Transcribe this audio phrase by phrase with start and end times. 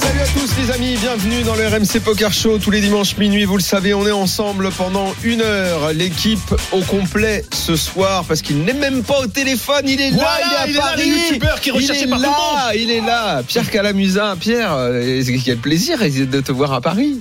[0.00, 3.44] Salut à tous les amis, bienvenue dans le RMC Poker Show tous les dimanches minuit.
[3.44, 5.92] Vous le savez, on est ensemble pendant une heure.
[5.92, 10.16] L'équipe au complet ce soir parce qu'il n'est même pas au téléphone, il est là,
[10.16, 11.02] Voilà, il il est à là, Paris.
[11.02, 13.42] qui il est par là, il est là.
[13.46, 17.20] Pierre Calamusa, Pierre, euh, quel plaisir de te voir à Paris.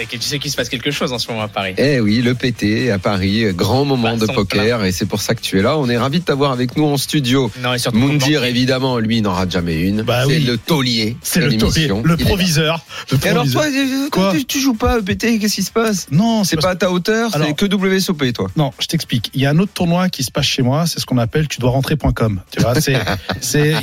[0.00, 1.74] Et que tu sais qu'il se passe quelque chose en ce moment à Paris.
[1.78, 5.34] Eh oui, le PT à Paris, grand moment Bah, de poker et c'est pour ça
[5.34, 5.78] que tu es là.
[5.78, 7.50] On est ravi de t'avoir avec nous en studio.
[7.62, 10.02] Non, et surtout Moundir, évidemment, lui, il n'en rate jamais une.
[10.02, 10.44] Bah c'est oui.
[10.44, 11.16] le taulier.
[11.22, 12.84] C'est le taulier, le proviseur.
[13.12, 13.62] le Et alors proviseur.
[13.62, 16.06] toi, euh, Quoi tu, tu joues pas EPT, qu'est-ce qui se passe?
[16.10, 18.50] Non, C'est pas à ta hauteur, c'est que WSOP toi.
[18.56, 19.30] Non, je t'explique.
[19.34, 21.46] Il y a un autre tournoi qui se passe chez moi, c'est ce qu'on appelle
[21.48, 22.40] tu dois rentrer.com.
[22.50, 22.98] Tu vois, c'est,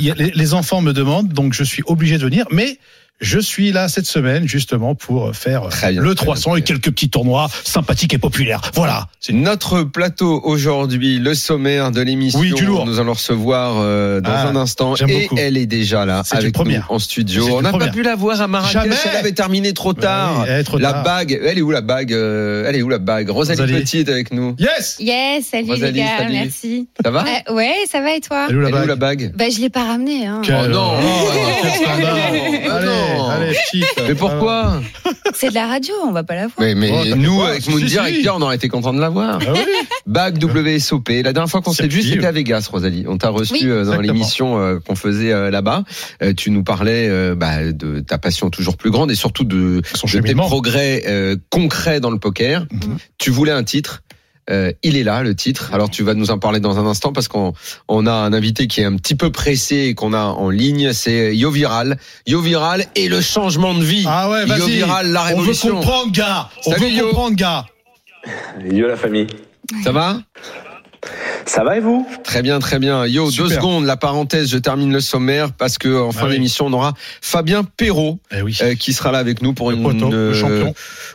[0.00, 2.78] les, les enfants me demandent, donc je suis obligé de venir, mais
[3.20, 6.58] je suis là cette semaine justement pour faire bien, le très 300 bien.
[6.58, 8.60] et quelques petits tournois sympathiques et populaires.
[8.74, 9.06] Voilà.
[9.20, 12.40] C'est notre plateau aujourd'hui, le sommaire de l'émission.
[12.40, 12.84] Oui, du lourd.
[12.84, 15.36] Nous allons recevoir euh, dans Ah, un instant j'aime et beaucoup.
[15.38, 17.46] elle est déjà là avec nous en studio.
[17.58, 18.96] On n'a pas pu la voir à Marrakech, Jamais.
[19.12, 20.40] elle avait terminé trop tard.
[20.40, 21.04] oui, elle est trop la tard.
[21.04, 23.28] bague, elle est où la bague euh, Elle est où la bague?
[23.30, 23.80] Rosalie, Rosalie.
[23.80, 24.56] Petit est avec nous.
[24.58, 24.96] Yes.
[24.98, 26.32] Yes, salut Rosalie, les gars, salut.
[26.32, 26.88] merci.
[27.04, 27.24] Ça va?
[27.48, 28.46] Euh, ouais, ça va et toi?
[28.48, 28.88] Elle est où la Elle où bague?
[28.88, 29.32] la bague?
[29.36, 30.26] Bah je l'ai pas ramené.
[30.26, 30.42] Hein.
[30.44, 30.94] Oh non.
[31.00, 31.30] Oh.
[32.64, 33.11] Oh non.
[33.20, 33.84] Allez, petite.
[34.08, 34.80] Mais pourquoi
[35.34, 36.54] C'est de la radio, on va pas la voir.
[36.60, 37.48] Mais, mais Oh, nous, pas.
[37.50, 38.20] avec Moundir, si.
[38.20, 39.38] Pierre, on aurait été content de la voir.
[39.46, 39.60] Ah oui.
[40.06, 41.08] Bague WSOP.
[41.08, 43.04] La dernière fois qu'on s'est vu, c'était à Vegas, Rosalie.
[43.08, 43.60] On t'a reçu Oui.
[43.66, 45.84] euh, dans l'émission euh, qu'on faisait euh, là-bas.
[46.36, 50.20] Tu nous parlais bah, de ta passion toujours plus grande et surtout de, Son de
[50.20, 52.66] tes progrès euh, concrets dans le poker.
[52.70, 52.96] Mhm.
[53.18, 54.02] Tu voulais un titre.
[54.50, 55.70] Euh, il est là, le titre.
[55.72, 57.52] Alors tu vas nous en parler dans un instant parce qu'on
[57.88, 60.92] on a un invité qui est un petit peu pressé et qu'on a en ligne.
[60.92, 61.96] C'est Yo Viral.
[62.26, 64.04] Yo Viral et le changement de vie.
[64.06, 64.66] Ah ouais, Yo.
[64.66, 65.74] Viral, la On veut révolution.
[65.76, 66.48] comprendre, gars.
[66.66, 67.06] On Salut, veut Yo.
[67.08, 67.66] comprendre, gars.
[68.70, 69.28] Yo la famille.
[69.84, 70.18] Ça va?
[71.46, 73.04] Ça va et vous Très bien, très bien.
[73.06, 73.48] Yo, Super.
[73.48, 76.32] deux secondes, la parenthèse, je termine le sommaire parce que en fin Ah oui.
[76.34, 78.56] d'émission, on aura Fabien Perrault Eh oui.
[78.62, 80.74] euh, qui sera là avec nous pour Le une poteau, le euh, champion.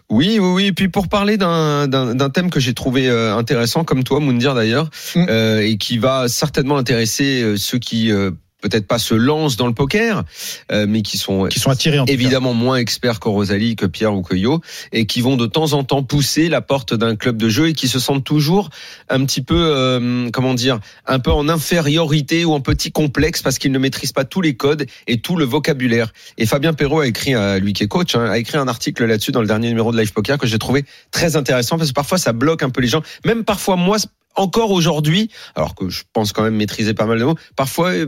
[0.09, 0.65] Oui, oui, oui.
[0.65, 4.89] Et puis pour parler d'un thème que j'ai trouvé euh, intéressant, comme toi, Moundir d'ailleurs,
[5.15, 5.25] Mm.
[5.29, 8.31] euh, et qui va certainement intéresser ceux qui euh,
[8.61, 10.23] peut-être pas se lancent dans le poker,
[10.71, 12.13] euh, mais qui sont Qui sont attirés en tout cas.
[12.13, 15.73] évidemment moins experts que Rosalie, que Pierre ou que Yo, et qui vont de temps
[15.73, 18.69] en temps pousser la porte d'un club de jeu et qui se sentent toujours
[19.09, 23.59] un petit peu, euh, comment dire, un peu en infériorité ou en petit complexe parce
[23.59, 26.11] qu'ils ne maîtrisent pas tous les codes et tout le vocabulaire.
[26.37, 29.05] Et Fabien Perrault a écrit, euh, lui qui est coach, hein, a écrit un article
[29.05, 31.95] là-dessus dans le dernier numéro de Live Poker que j'ai trouvé très intéressant parce que
[31.95, 33.97] parfois ça bloque un peu les gens, même parfois moi
[34.37, 38.07] encore aujourd'hui, alors que je pense quand même maîtriser pas mal de mots, parfois euh,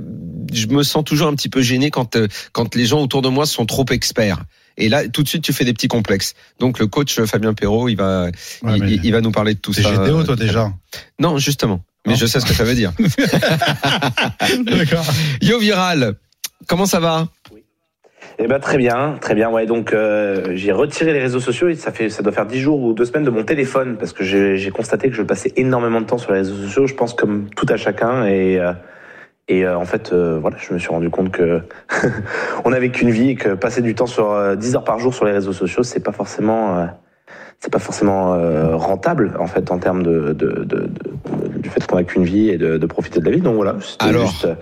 [0.54, 3.30] je me sens toujours un petit peu gêné quand euh, quand les gens autour de
[3.30, 4.40] moi sont trop experts.
[4.78, 6.36] Et là, tout de suite, tu fais des petits complexes.
[6.60, 8.30] Donc, le coach euh, Fabien Perrault, il va,
[8.64, 9.82] Ouais, il, va nous parler de tout ça.
[9.82, 10.72] GTO, toi, déjà.
[11.20, 11.82] Non, justement.
[12.06, 12.18] Mais Non.
[12.20, 12.94] je sais ce que ça veut dire.
[14.64, 15.06] D'accord.
[15.42, 16.16] Yo Viral,
[16.68, 17.28] comment ça va?
[18.38, 19.50] Eh ben très bien, très bien.
[19.50, 22.60] Ouais, donc euh, j'ai retiré les réseaux sociaux et ça fait, ça doit faire 10
[22.60, 26.00] jours ou deux semaines de mon téléphone parce que j'ai constaté que je passais énormément
[26.02, 26.88] de temps sur les réseaux sociaux.
[26.88, 28.72] Je pense comme tout à chacun et euh,
[29.48, 31.62] et euh, en fait voilà, je me suis rendu compte que
[32.66, 35.14] on n'avait qu'une vie et que passer du temps sur euh, 10 heures par jour
[35.14, 36.88] sur les réseaux sociaux, c'est pas forcément
[37.60, 38.38] c'est pas forcément
[38.78, 40.34] rentable en fait en termes de-
[41.60, 43.42] du fait qu'on a qu'une vie et de, de profiter de la vie.
[43.42, 43.76] Donc voilà.
[44.00, 44.56] Alors, juste, euh,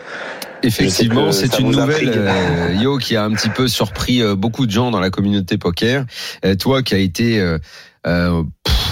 [0.64, 4.72] Effectivement, c'est une nouvelle, euh, Yo, qui a un petit peu surpris euh, beaucoup de
[4.72, 6.06] gens dans la communauté poker.
[6.46, 7.60] Euh, toi, qui a été, euh,
[8.06, 8.44] euh,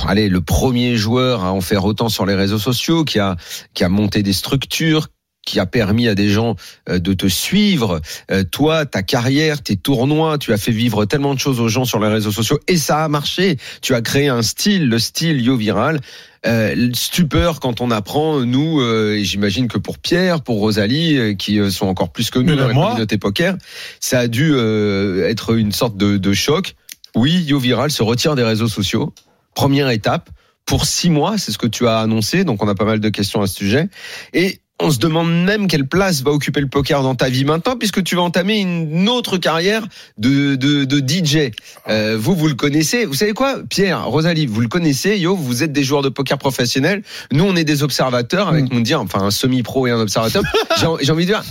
[0.07, 3.35] allez, le premier joueur à en faire autant sur les réseaux sociaux, qui a,
[3.73, 5.07] qui a monté des structures,
[5.45, 6.55] qui a permis à des gens
[6.89, 8.01] euh, de te suivre.
[8.31, 11.85] Euh, toi, ta carrière, tes tournois, tu as fait vivre tellement de choses aux gens
[11.85, 13.57] sur les réseaux sociaux et ça a marché.
[13.81, 15.99] Tu as créé un style, le style Yo Viral.
[16.45, 21.33] Euh, stupeur quand on apprend, nous, euh, et j'imagine que pour Pierre, pour Rosalie, euh,
[21.33, 22.87] qui euh, sont encore plus que nous Mais dans la moi.
[22.89, 23.55] communauté poker,
[23.99, 26.75] ça a dû euh, être une sorte de, de choc.
[27.15, 29.11] Oui, Yo Viral se retire des réseaux sociaux.
[29.55, 30.29] Première étape
[30.65, 32.43] pour six mois, c'est ce que tu as annoncé.
[32.43, 33.87] Donc on a pas mal de questions à ce sujet.
[34.33, 37.77] Et on se demande même quelle place va occuper le poker dans ta vie maintenant,
[37.77, 39.87] puisque tu vas entamer une autre carrière
[40.17, 41.51] de, de, de DJ.
[41.87, 43.05] Euh, vous, vous le connaissez.
[43.05, 45.17] Vous savez quoi, Pierre, Rosalie, vous le connaissez.
[45.17, 47.03] Yo, vous êtes des joueurs de poker professionnels.
[47.31, 48.73] Nous, on est des observateurs avec Mm.
[48.73, 50.43] Moundir, enfin un semi-pro et un observateur.
[51.01, 51.43] J'ai envie de dire,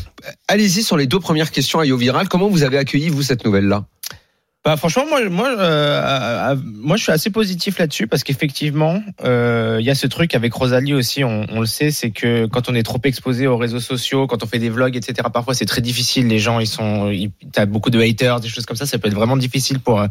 [0.48, 2.28] allez-y sur les deux premières questions à Yo Viral.
[2.28, 3.84] Comment vous avez accueilli vous cette nouvelle-là?
[4.64, 9.02] Bah franchement moi moi euh, euh, euh, moi je suis assez positif là-dessus parce qu'effectivement
[9.22, 12.70] euh, il y a ce truc avec Rosalie aussi on, le sait c'est que quand
[12.70, 15.66] on est trop exposé aux réseaux sociaux quand on fait des vlogs etc parfois c'est
[15.66, 16.28] très difficile.
[16.28, 17.12] Les gens ils sont
[17.52, 20.02] t'as beaucoup de haters des choses comme ça ça peut être vraiment difficile pour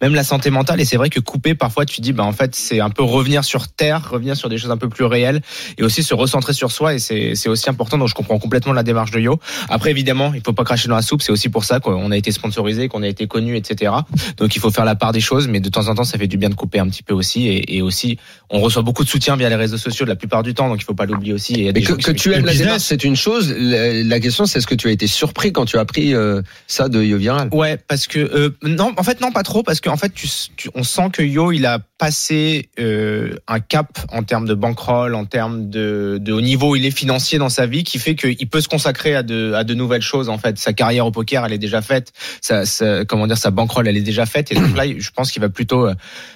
[0.00, 0.80] même la santé mentale.
[0.80, 3.44] Et c'est vrai que couper parfois tu dis bah en fait c'est un peu revenir
[3.44, 5.42] sur terre revenir sur des choses un peu plus réelles
[5.76, 6.94] et aussi se recentrer sur soi.
[6.94, 7.98] Et c'est c'est aussi important.
[7.98, 9.38] Donc je comprends complètement la démarche de Yo.
[9.68, 11.20] Après évidemment il faut pas cracher dans la soupe.
[11.20, 13.97] C'est aussi pour ça qu'on a été sponsorisé qu'on a été connu etc
[14.36, 16.26] donc il faut faire la part des choses, mais de temps en temps, ça fait
[16.26, 17.46] du bien de couper un petit peu aussi.
[17.48, 18.18] Et, et aussi,
[18.50, 20.84] on reçoit beaucoup de soutien via les réseaux sociaux la plupart du temps, donc il
[20.84, 21.54] faut pas l'oublier aussi.
[21.66, 23.54] Et Mais que, tu aimes la démarche, c'est une chose.
[23.58, 26.42] La, la question, c'est est-ce que tu as été surpris quand tu as appris euh,
[26.66, 27.48] ça de Yo Viral?
[27.52, 30.70] Ouais, parce que euh, non, en fait non, pas trop, parce qu'en fait, tu, tu-
[30.74, 35.24] on sent que Yo, il a passé euh, un cap en termes de bankroll, en
[35.24, 38.60] termes de, de haut niveau, il est financier dans sa vie, qui fait qu'il peut
[38.60, 40.28] se consacrer à de, à de nouvelles choses.
[40.28, 42.12] En fait, sa carrière au poker, elle est déjà faite.
[42.40, 44.52] Sa, sa- comment dire, sa bankroll, elle est déjà faite.
[44.52, 45.94] Et donc là, je pense qu'il va plutôt euh,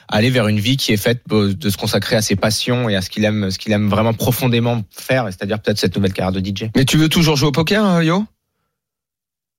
[0.09, 2.97] aller vers une vie qui est faite euh, de se consacrer à ses passions et
[2.97, 6.33] à ce qu'il aime, ce qu'il aime vraiment profondément faire, c'est-à-dire peut-être cette nouvelle carrière
[6.33, 6.71] de DJ.
[6.77, 8.25] Mais tu veux toujours jouer au poker, hein, Yo?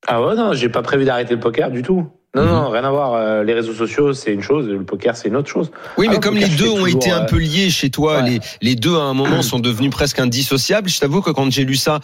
[0.08, 2.10] Ah ouais, non, j'ai pas prévu d'arrêter le poker du tout.
[2.36, 2.50] Non, Mhm.
[2.50, 3.14] non, rien à voir.
[3.14, 5.70] Euh, Les réseaux sociaux, c'est une chose, le poker, c'est une autre chose.
[5.98, 7.92] Oui, mais Ah, comme le les deux ont toujours, été un euh, peu liés chez
[7.92, 8.30] toi, ouais.
[8.30, 10.90] les, les deux à un moment sont devenus presque indissociables.
[10.90, 12.00] Je t'avoue que quand j'ai lu ça,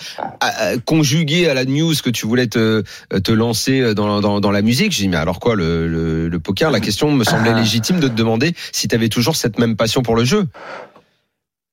[0.86, 2.84] conjugué à la news que tu voulais te,
[3.24, 6.40] te lancer dans, dans, dans la musique, j'ai dit mais alors quoi le, le, le
[6.40, 7.60] poker La question me semblait Ah.
[7.60, 10.46] légitime de te demander si tu avais toujours cette même passion pour le jeu.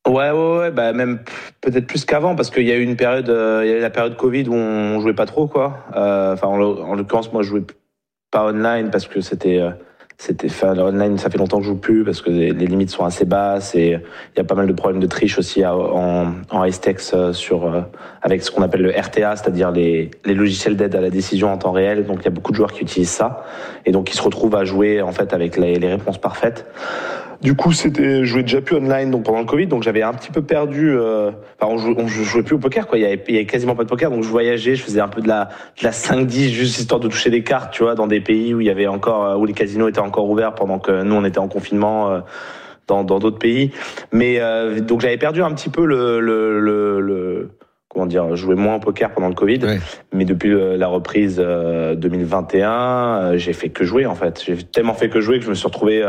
[0.08, 1.19] Ouais, ouais, ouais, bah même
[1.61, 3.81] peut-être plus qu'avant parce qu'il y a eu une période, euh, il y a eu
[3.81, 5.85] la période Covid où on jouait pas trop, quoi.
[5.97, 7.64] Euh, Enfin, en, en l'occurrence, moi, je jouais
[8.31, 9.70] pas online parce que c'était, euh,
[10.19, 12.90] c'était, enfin, le online, ça fait longtemps que je joue plus parce que les, limites
[12.90, 16.32] sont assez basses et il y a pas mal de problèmes de triche aussi en,
[16.50, 17.82] en Icetex euh, sur, euh,
[18.23, 21.58] avec ce qu'on appelle le RTA, c'est-à-dire les, les logiciels d'aide à la décision en
[21.58, 22.06] temps réel.
[22.06, 23.44] Donc, il y a beaucoup de joueurs qui utilisent ça
[23.84, 26.67] et donc qui se retrouvent à jouer en fait avec les, les réponses parfaites.
[27.43, 30.12] Du coup, c'était, je jouais déjà plus online donc pendant le Covid, donc j'avais un
[30.15, 30.91] petit peu perdu.
[30.97, 31.31] Euh,
[31.61, 32.99] enfin, on jouait, on jouait plus au poker, quoi.
[32.99, 35.00] Il y avait, il y avait quasiment pas de poker, donc je voyageais, je faisais
[35.00, 37.94] un peu de la, de la 5-10 juste histoire de toucher des cartes, tu vois,
[37.94, 40.55] dans des pays où il y avait encore, euh, où les casinos étaient encore ouverts
[40.55, 42.11] pendant que nous on était en confinement.
[42.11, 42.21] euh,
[42.88, 43.73] dans dans d'autres pays,
[44.12, 47.50] mais euh, donc j'avais perdu un petit peu le le, le, le
[47.89, 49.81] comment dire, jouais moins au poker pendant le Covid, Ouais.
[50.12, 54.41] mais depuis euh, la reprise euh, 2021, euh, j'ai fait que jouer en fait.
[54.47, 56.00] J'ai tellement fait que jouer que je me suis retrouvé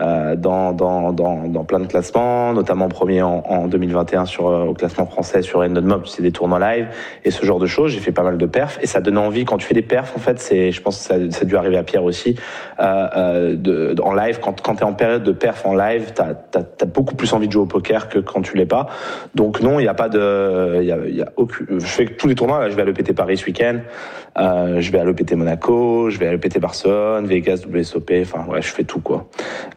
[0.00, 4.64] euh, dans, dans, dans, dans plein de classements, notamment premier en, en 2021 sur, euh,
[4.64, 6.88] au classement français sur Endon Mob, c'est des tournois live
[7.24, 7.92] et ce genre de choses.
[7.92, 10.12] J'ai fait pas mal de perfs et ça donne envie quand tu fais des perfs.
[10.16, 12.34] En fait, c'est, je pense que ça, ça a dû arriver à Pierre aussi,
[12.80, 14.40] euh, euh, de, en live.
[14.42, 17.46] Quand, quand tu es en période de perf en live, tu as, beaucoup plus envie
[17.46, 18.88] de jouer au poker que quand tu l'es pas.
[19.36, 22.26] Donc non, il n'y a pas de, y a, y a aucune, je fais tous
[22.26, 22.58] les tournois.
[22.58, 23.78] Là, je vais à l'EPT Paris ce week-end.
[24.36, 28.62] Euh, je vais à l'EPT Monaco, je vais à l'EPT Barcelone, Vegas, WSOP, enfin ouais,
[28.62, 29.28] je fais tout quoi,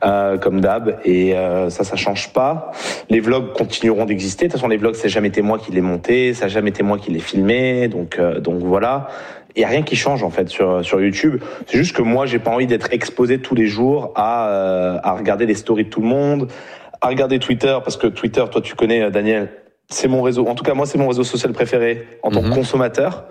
[0.07, 0.99] euh, comme d'hab.
[1.05, 2.71] Et euh, ça, ça change pas.
[3.09, 4.45] Les vlogs continueront d'exister.
[4.47, 6.81] De toute façon, les vlogs, c'est jamais été moi qui les monté, ça jamais été
[6.81, 9.09] moi qui les filmé, donc euh, donc voilà.
[9.55, 11.41] Il y a rien qui change en fait sur sur YouTube.
[11.65, 15.13] C'est juste que moi, j'ai pas envie d'être exposé tous les jours à euh, à
[15.13, 16.47] regarder les stories de tout le monde,
[17.01, 19.49] à regarder Twitter parce que Twitter, toi, tu connais euh, Daniel.
[19.89, 20.45] C'est mon réseau.
[20.47, 22.49] En tout cas, moi, c'est mon réseau social préféré en tant Mhm.
[22.49, 23.25] que consommateur.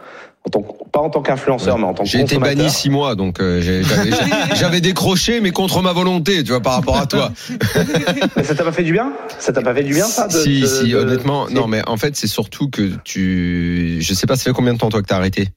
[0.47, 2.89] En tant que- pas en tant qu'influenceur, mais en tant que J'ai été banni six
[2.89, 3.61] mois, donc euh,
[4.55, 7.33] j'avais décroché, mais contre ma volonté, tu vois, par rapport à toi.
[8.37, 9.13] Mais ça t'a pas fait du bien?
[9.41, 11.83] Ça t'a pas fait du bien, ça de- Si, de- si, de- honnêtement, non, mais
[11.89, 15.03] en fait, c'est surtout que tu, je sais pas, ça fait combien de temps toi
[15.03, 15.49] que t'as arrêté?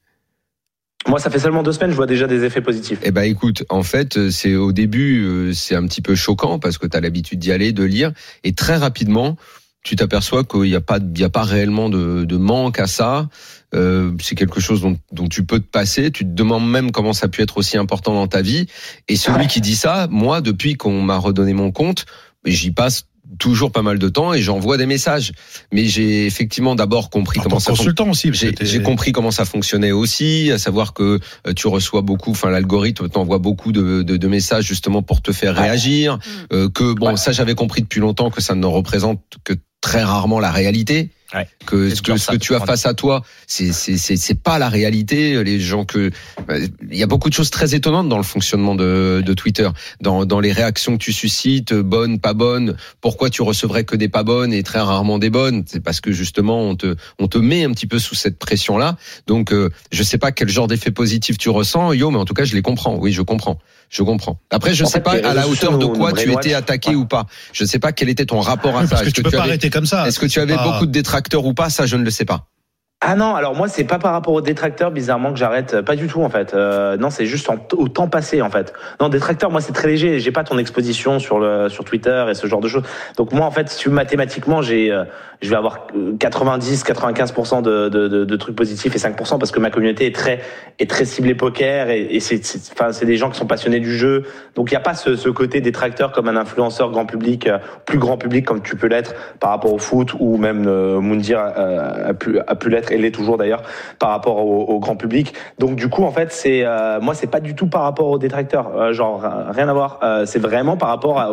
[1.07, 2.99] Moi, ça fait seulement deux semaines, je vois déjà des effets positifs.
[3.03, 6.59] Eh ben, écoute, en fait, euh, c'est au début, euh, c'est un petit peu choquant
[6.59, 8.11] parce que t'as l'habitude d'y aller, de lire,
[8.43, 9.37] et très rapidement,
[9.83, 12.87] tu t'aperçois qu'il n'y a pas, il y a pas réellement de, de manque à
[12.87, 13.29] ça.
[13.75, 16.11] Euh, c'est quelque chose dont, dont tu peux te passer.
[16.11, 18.67] Tu te demandes même comment ça a pu être aussi important dans ta vie.
[19.07, 22.05] Et celui qui dit ça, moi, depuis qu'on m'a redonné mon compte,
[22.45, 23.05] j'y passe
[23.37, 25.33] toujours pas mal de temps et j'envoie des messages.
[25.71, 28.31] Mais j'ai effectivement d'abord compris En comment ça consultant aussi.
[28.33, 33.07] J'ai compris comment ça fonctionnait aussi, à savoir que euh, tu reçois beaucoup, enfin l'algorithme
[33.07, 36.17] t'envoie beaucoup de, de, de messages justement pour te faire réagir,
[36.51, 37.17] euh, que bon Ouais.
[37.17, 39.53] ça j'avais compris depuis longtemps que ça ne représente que
[39.89, 41.09] très rarement la réalité.
[41.33, 41.47] Ouais.
[41.65, 45.43] Que ce que, ce tu as face à toi, c'est c'est pas la réalité.
[45.43, 46.09] Les gens que
[46.49, 49.69] euh, il y a beaucoup de choses très étonnantes dans le fonctionnement de, de Twitter,
[50.01, 52.75] dans dans les réactions que tu suscites, bonnes, pas bonnes.
[52.99, 56.11] Pourquoi tu recevrais que des pas bonnes et très rarement des bonnes C'est parce que
[56.11, 58.97] justement on te on te met un petit peu sous cette pression là.
[59.27, 62.35] Donc euh, je sais pas quel genre d'effet positif tu ressens, yo, mais en tout
[62.35, 62.97] cas je les comprends.
[62.97, 64.39] Oui, je comprends, je comprends.
[64.51, 66.95] Après je En sais fait, pas à la hauteur de quoi tu étais attaqué Ouais.
[66.95, 67.25] ou pas.
[67.53, 68.89] Je sais pas quel était ton rapport à Oui, ça.
[68.91, 70.07] parce que Est-ce tu peux tu pas avais arrêter comme ça.
[70.07, 71.69] est-ce que tu avais pas- beaucoup de détracteurs ou pas?
[71.69, 72.45] Ça, je ne le sais pas.
[73.01, 76.07] Ah non, alors moi c'est pas par rapport aux détracteurs bizarrement que j'arrête, pas du
[76.07, 76.53] tout en fait.
[76.53, 78.73] Euh, non, c'est juste en- au temps passé en fait.
[78.99, 80.19] Non, détracteurs, moi c'est très léger.
[80.19, 82.83] J'ai pas ton exposition sur le sur Twitter et ce genre de choses.
[83.15, 85.05] Donc moi en fait, mathématiquement, j'ai euh,
[85.41, 89.51] je vais avoir euh, 90, 95% de, de, de, de trucs positifs et 5% parce
[89.51, 90.41] que ma communauté est très
[90.79, 92.41] est très ciblée poker et, et c'est
[92.73, 94.23] enfin c'est des gens qui sont passionnés du jeu.
[94.55, 97.57] Donc il y a pas ce, ce côté détracteur comme un influenceur grand public, euh,
[97.85, 101.39] plus grand public comme tu peux l'être par rapport au foot ou même euh, Moundir
[101.57, 103.61] euh, a pu a pu l'être et l'est toujours d'ailleurs
[103.97, 105.33] par rapport au, au grand public.
[105.57, 108.19] Donc du coup en fait c'est euh, moi c'est pas du tout par rapport aux
[108.19, 109.99] détracteurs, Euh, genre rien à voir.
[110.03, 111.31] Euh, c'est vraiment par rapport à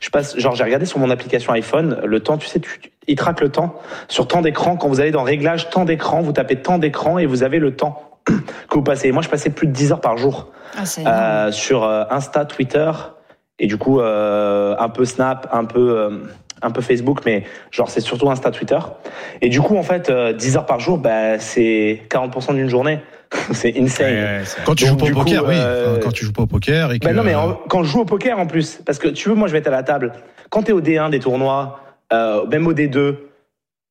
[0.00, 3.16] je passe genre j'ai regardé sur mon application iPhone le temps, tu sais tu- il
[3.16, 3.74] traque le temps
[4.06, 7.26] sur temps d'écran quand vous allez dans réglages temps d'écran, vous tapez temps d'écran et
[7.26, 9.10] vous avez le temps que vous passez.
[9.10, 10.82] Moi je passais plus de 10 heures par jour Ah,
[11.46, 12.90] euh, sur euh, Insta, Twitter
[13.58, 16.10] et du coup euh, un peu Snap, un peu euh,
[16.60, 18.78] un peu Facebook, mais genre c'est surtout Insta, Twitter.
[19.40, 23.00] Et du coup en fait euh, 10 heures par jour, bah, c'est 40% d'une journée.
[23.52, 24.42] c'est insane.
[24.64, 25.54] Quand tu Donc, joues pas au coup, poker, oui.
[25.54, 27.04] Enfin, Quand tu joues pas au poker et que.
[27.06, 29.34] Bah non mais en- quand je joue au poker en plus, parce que tu veux
[29.34, 30.12] moi je vais être à la table.
[30.50, 31.80] Quand t'es au D1 des tournois,
[32.12, 33.16] euh, même au D2,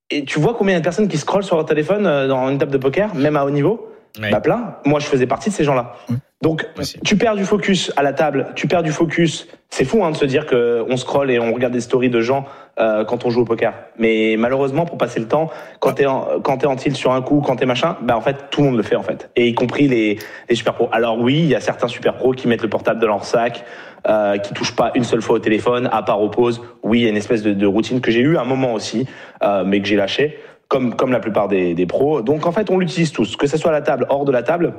[0.09, 2.27] et tu vois combien il y a de personnes qui scrollent sur leur téléphone euh,
[2.27, 3.89] dans une table de poker, même à haut niveau,
[4.21, 4.31] Ouais.
[4.31, 4.77] bah plein.
[4.83, 5.93] Moi je faisais partie de ces gens-là.
[6.41, 6.65] Donc
[7.03, 9.47] tu perds du focus à la table, tu perds du focus.
[9.69, 12.19] C'est fou hein, de se dire que on scrolle et on regarde des stories de
[12.21, 12.45] gens
[12.79, 13.73] euh, quand on joue au poker.
[13.99, 17.21] Mais malheureusement pour passer le temps, quand t'es en, quand t'es en tilt sur un
[17.21, 19.47] coup, quand t'es machin, bah en fait tout le monde le fait en fait, et
[19.49, 20.17] y compris les,
[20.49, 20.89] les super pros.
[20.91, 23.65] Alors oui, il y a certains super pros qui mettent le portable dans leur sac,
[24.07, 26.61] euh, qui touchent pas une seule fois au téléphone, à part aux pauses.
[26.83, 29.05] Oui, il y a une espèce de, routine que j'ai eu un moment aussi,
[29.43, 30.37] euh, mais que j'ai lâché,
[30.67, 32.21] comme comme la plupart des, des pros.
[32.21, 34.43] Donc en fait on l'utilise tous, que ce soit à la table, hors de la
[34.43, 34.73] table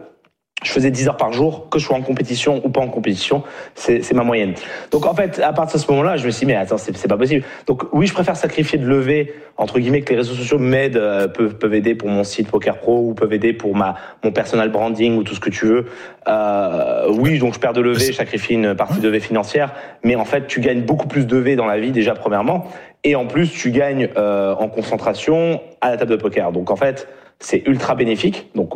[0.65, 3.45] je faisais 10 heures par jour, que je sois en compétition ou pas en compétition,
[3.75, 4.55] c'est ma moyenne.
[4.91, 7.09] Donc en fait, à partir de ce moment-là, je me suis dit, mais attends, c'est
[7.09, 7.45] pas possible.
[7.67, 11.29] Donc oui, je préfère sacrifier de lever, entre guillemets, que les réseaux sociaux m'aident, euh,
[11.29, 14.71] peuvent, peuvent aider pour mon site Poker Pro ou peuvent aider pour ma, mon personal
[14.71, 15.87] branding ou tout ce que tu veux.
[16.27, 19.73] Euh, oui, donc je perds de lever, je sacrifie une partie de lever financière,
[20.03, 22.67] mais en fait, tu gagnes beaucoup plus de levé dans la vie déjà, premièrement,
[23.05, 26.51] et en plus, tu gagnes euh, en concentration à la table de poker.
[26.51, 27.07] Donc en fait,
[27.39, 28.51] c'est ultra bénéfique.
[28.57, 28.73] Donc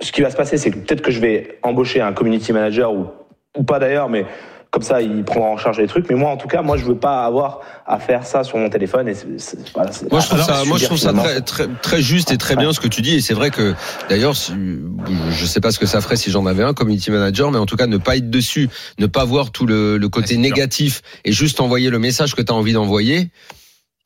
[0.00, 2.92] ce qui va se passer, c'est que peut-être que je vais embaucher un community manager
[2.92, 3.06] ou,
[3.56, 4.26] ou pas d'ailleurs, mais
[4.70, 6.06] comme ça, il prendra en charge les trucs.
[6.10, 8.68] Mais moi, en tout cas, moi, je veux pas avoir à faire ça sur mon
[8.68, 9.08] téléphone.
[9.08, 9.14] Et
[9.74, 12.36] voilà, Moi je trouve alors, ça, moi je trouve ça très, très, très juste et
[12.36, 13.14] très bien ce que tu dis.
[13.14, 13.74] Et c'est vrai que
[14.10, 17.58] d'ailleurs, je sais pas ce que ça ferait si j'en avais un community manager, mais
[17.58, 21.00] en tout cas ne pas être dessus, ne pas voir tout le, le côté négatif
[21.24, 23.30] et juste envoyer le message que tu as envie d'envoyer.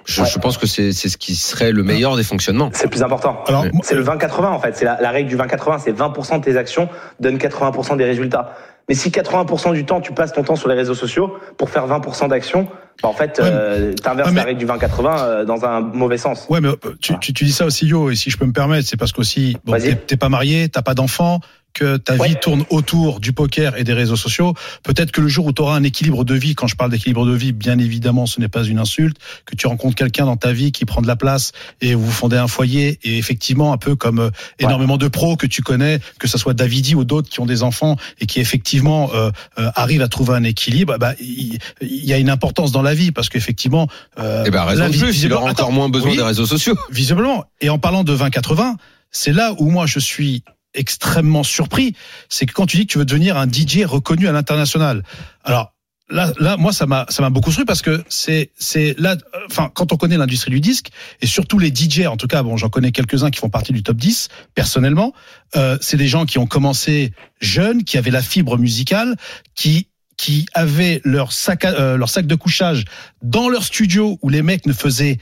[0.05, 0.29] Je, Ouais.
[0.29, 2.71] je pense que c'est c'est ce qui serait le meilleur des fonctionnements.
[2.73, 3.45] C'est le plus important.
[3.49, 3.71] Ouais.
[3.83, 4.77] C'est le 20-80 en fait.
[4.77, 5.81] C'est la, la règle du 20-80.
[5.85, 6.89] C'est 20% de tes actions
[7.21, 8.55] donnent 80% des résultats.
[8.89, 11.87] Mais si 80% du temps tu passes ton temps sur les réseaux sociaux pour faire
[11.87, 12.67] 20% d'actions,
[13.03, 16.19] bah en fait, Ouais, euh, t'inverses ouais, la règle du 20-80 euh, dans un mauvais
[16.19, 16.47] sens.
[16.51, 18.53] Ouais, mais euh, tu, tu, tu dis ça aussi, Yo, et si je peux me
[18.53, 19.77] permettre, c'est parce qu'aussi, bon,
[20.07, 21.41] t'es pas marié, t'as pas d'enfant,
[21.73, 22.29] que ta Ouais.
[22.31, 24.55] vie tourne autour du poker et des réseaux sociaux.
[24.83, 27.25] Peut-être que le jour où tu auras un équilibre de vie, quand je parle d'équilibre
[27.27, 30.53] de vie, bien évidemment, ce n'est pas une insulte, que tu rencontres quelqu'un dans ta
[30.53, 33.95] vie qui prend de la place et vous fondez un foyer, et effectivement, un peu
[33.97, 37.41] comme euh, énormément de pros que tu connais, que ce soit Davidi ou d'autres qui
[37.41, 41.59] ont des enfants et qui effectivement euh, euh, arrivent à trouver un équilibre, bah, il
[41.81, 43.87] il y, a une importance dans la vie parce qu'effectivement,
[44.19, 46.17] euh, Eh ben raison la vie- plus, il visiblement- aura encore Attends, moins besoin oui,
[46.17, 46.77] des réseaux sociaux.
[46.91, 47.45] visiblement.
[47.61, 48.75] Et en parlant de 20-80,
[49.11, 50.43] c'est là où moi je suis
[50.75, 51.95] extrêmement surpris.
[52.29, 55.03] C'est que quand tu dis que tu veux devenir un DJ reconnu à l'international.
[55.45, 55.73] Alors,
[56.13, 59.17] Là, là, moi, ça m'a, ça m'a beaucoup surpris parce que c'est, c'est là,
[59.49, 60.89] enfin, quand on connaît l'industrie du disque
[61.21, 63.85] et surtout les DJ, en tout cas, bon, j'en connais quelques-uns qui font partie du
[63.85, 65.13] top 10 personnellement.
[65.55, 69.15] Euh, c'est des gens qui ont commencé jeunes, qui avaient la fibre musicale,
[69.55, 69.87] qui
[70.17, 72.87] qui avaient leur sac, à- euh, leur sac de couchage
[73.23, 75.19] dans leur studio où les mecs ne faisaient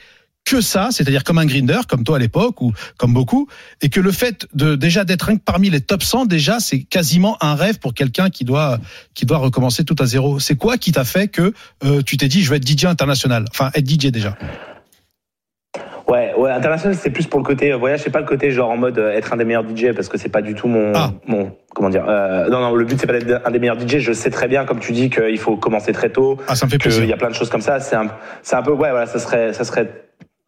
[0.49, 3.47] que ça, c'est-à-dire comme un grinder, comme toi à l'époque ou comme beaucoup,
[3.81, 7.55] et que le fait de déjà d'être parmi les top 100, déjà c'est quasiment un
[7.55, 8.79] rêve pour quelqu'un qui doit
[9.13, 10.39] qui doit recommencer tout à zéro.
[10.39, 11.53] C'est quoi qui t'a fait que
[11.83, 14.35] euh, tu t'es dit je vais être DJ international, enfin être DJ déjà?
[16.07, 18.71] Ouais, ouais, international, c'est plus pour le côté euh, voyage, c'est pas le côté genre
[18.71, 20.91] en mode euh, être un des meilleurs DJ parce que c'est pas du tout mon,
[20.95, 21.11] Ah.
[21.27, 22.03] mon comment dire.
[22.09, 23.99] Euh, non, non, le but c'est pas d'être un des meilleurs DJ.
[23.99, 26.71] Je sais très bien, comme tu dis, qu'il faut commencer très tôt, Ah ça me
[26.71, 27.05] fait plaisir.
[27.05, 27.79] y a plein de choses comme ça.
[27.79, 28.07] C'est un,
[28.41, 29.87] c'est un peu, ouais, voilà, ça serait, ça serait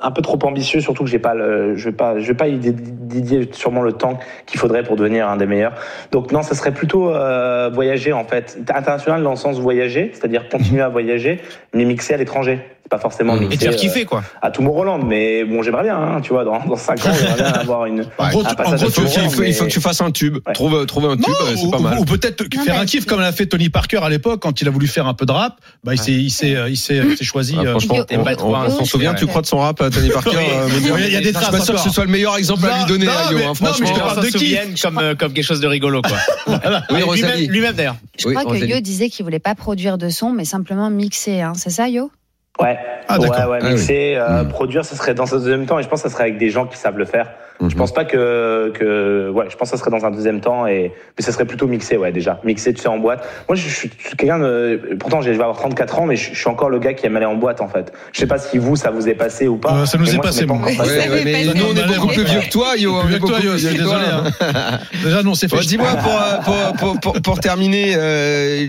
[0.01, 2.58] un peu trop ambitieux, surtout que j'ai pas je vais pas, je vais pas y
[2.58, 5.74] dé- dédier sûrement le temps qu'il faudrait pour devenir un des meilleurs.
[6.12, 10.50] Donc non, ça serait plutôt euh, voyager en fait, international dans le sens voyager, c'est-à-dire
[10.50, 11.39] continuer à voyager,
[11.74, 12.60] mais mixer à l'étranger.
[12.91, 13.51] Pas forcément Mmh.
[13.51, 14.24] Et te faire euh, kiffer, quoi.
[14.41, 17.45] à Tomorrowland, mais bon, j'aimerais bien, hein, tu vois, dans, dans 5 ans, j'aimerais bien
[17.53, 18.05] avoir une.
[18.19, 20.38] En gros, un tu- en gros, Il faut, il faut- que tu fasses un tube.
[20.45, 20.53] Ouais.
[20.53, 21.98] Trouve, trouve un tube, euh, c'est ou, pas mal.
[22.00, 24.71] ou peut-être faire un kiff comme l'a fait Tony Parker à l'époque quand il a
[24.71, 25.55] voulu faire un peu de rap.
[25.83, 27.55] Bah, il s'est, il s'est, il s'est, il s'est choisi.
[27.57, 29.89] Ah, euh, franchement, on, Yo- on- on s'en souvient, tu crois de son rap, euh,
[29.89, 30.67] Tony Parker euh,
[31.07, 32.65] Il y a- des Je suis traces pas sûr que ce soit le meilleur exemple
[32.67, 33.69] à lui donner, hein, non, mais franchement.
[33.88, 34.81] je te On parle s'en de kiff.
[34.81, 36.17] comme, euh, comme quelque chose de rigolo, quoi.
[36.91, 37.95] Oui, Lui-même- d'ailleurs.
[38.19, 38.65] Je crois que.
[38.65, 41.41] Yo disait qu'il voulait pas produire de son, mais simplement mixer.
[41.41, 41.53] Hein.
[41.55, 42.12] C'est ça, Yo?
[42.60, 42.77] Ouais,
[43.08, 43.51] Ah, ouais, d'accord.
[43.51, 44.50] ouais, Ah, mixer, euh, Mm.
[44.50, 46.50] produire, ça serait dans un deuxième temps, et je pense que ça serait avec des
[46.50, 47.27] gens qui savent le faire.
[47.61, 47.73] Je Mhm.
[47.75, 50.91] pense pas que, que, ouais, je pense que ça serait dans un deuxième temps, et,
[51.17, 52.39] mais ça serait plutôt mixé, ouais, déjà.
[52.43, 53.23] Mixé, tu sais, en boîte.
[53.47, 56.33] Moi, je, je suis quelqu'un de, pourtant, j'ai- je vais avoir 34 ans, mais je,
[56.33, 57.93] je suis encore le gars qui aime aller en boîte, en fait.
[58.13, 59.73] Je sais pas si vous, ça vous est passé ou pas.
[59.81, 60.53] Euh, ça nous est moi, passé, pas.
[60.53, 62.95] Ouais, ouais, mais Ça nous, on est beaucoup plus vieux que toi, Yo.
[62.95, 64.05] on Plus est vieux que toi, beaucoup Yo, plus vieux désolé.
[64.11, 64.79] hein.
[65.03, 65.55] Déjà, nous, on s'est fait.
[65.57, 68.65] Bon, Dis-moi, pour, euh, pour, pour, pour, pour terminer, euh,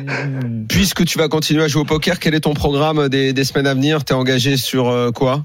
[0.69, 3.67] puisque tu vas continuer à jouer au poker, quel est ton programme des, des semaines
[3.67, 4.05] à venir?
[4.05, 5.45] T'es engagé sur euh, quoi?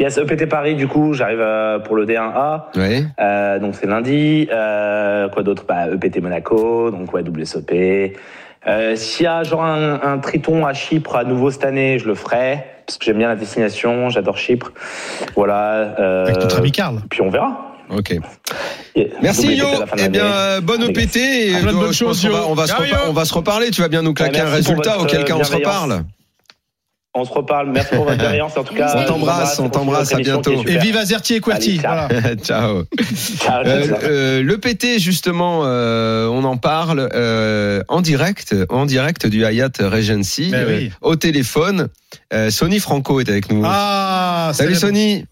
[0.00, 2.64] Yes, EPT Paris, du coup, j'arrive euh, pour le D1A.
[2.76, 3.04] Ouais.
[3.20, 4.48] Euh, donc c'est lundi.
[4.50, 5.64] Euh, quoi d'autre?
[5.68, 7.70] Bah, EPT Monaco, donc ouais, WSOP.
[8.66, 12.06] Euh, S'il y a genre un, un triton à Chypre à nouveau cette année, je
[12.08, 14.72] le ferai parce que j'aime bien la destination, j'adore Chypre.
[15.36, 15.94] Voilà.
[16.00, 16.96] Euh, Avec notre ami Karl.
[17.08, 17.72] puis on verra.
[17.90, 18.16] Ok.
[18.96, 19.06] Yeah.
[19.22, 19.66] Merci Yo.
[19.98, 21.16] Eh bien, euh, bonne EPT.
[21.16, 22.64] Et Plein de euh, bonnes choses, on va
[23.08, 23.70] on va se reparler.
[23.70, 26.02] Tu vas bien nous claquer Ouais, un résultat auquel cas on se reparle.
[27.16, 27.70] On se reparle.
[27.70, 28.92] Merci pour votre bienveillance en tout cas.
[28.96, 30.64] On t'embrasse, on t'embrasse, à bientôt.
[30.66, 31.80] Et vive Azerty et QWERTY.
[31.84, 32.08] Allez, ciao.
[32.10, 32.36] Voilà.
[32.42, 32.84] Ciao.
[33.38, 39.26] Ciao, Euh, euh, le PT justement, euh, on en parle euh, en direct, en direct
[39.28, 40.90] du Hyatt Regency, euh, oui.
[41.02, 41.88] au téléphone.
[42.32, 43.62] Euh, Sonny Franco est avec nous.
[43.64, 45.24] Ah, Salut célèbre.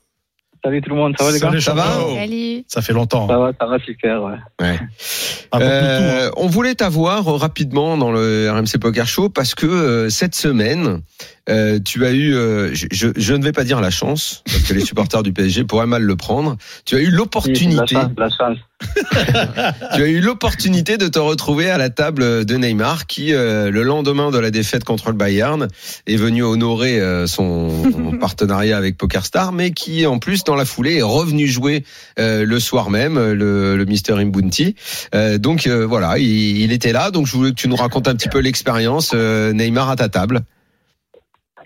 [0.64, 1.85] Salut tout le monde, ça va les gars Salut, Ça va.
[2.14, 2.64] Salut.
[2.69, 3.26] Ça fait longtemps.
[3.26, 4.37] Ça va, ça va super, ouais.
[4.78, 5.61] Tout, hein.
[5.61, 11.00] Euh, on voulait t'avoir rapidement dans le RMC Poker Show parce que euh, cette semaine,
[11.49, 14.62] euh, tu as eu, euh, je, je- je ne vais pas dire la chance parce
[14.62, 16.57] que les supporters du PSG pourraient mal le prendre.
[16.85, 18.59] Tu as eu Oui, l'opportunité, La chance, la chance.
[19.94, 23.82] tu as eu l'opportunité de te retrouver à la table de Neymar qui, euh, le
[23.82, 25.68] lendemain de la défaite contre le Bayern,
[26.06, 30.96] est venu honorer euh, son partenariat avec PokerStar, mais qui en plus dans la foulée
[30.96, 31.84] est revenu jouer
[32.18, 34.74] euh, le soir même, le, le Mister Imbunti.
[35.14, 37.10] Euh, donc euh, voilà, il, il était là.
[37.10, 40.08] Donc je voulais que tu nous racontes un petit peu l'expérience euh, Neymar à ta
[40.08, 40.42] table.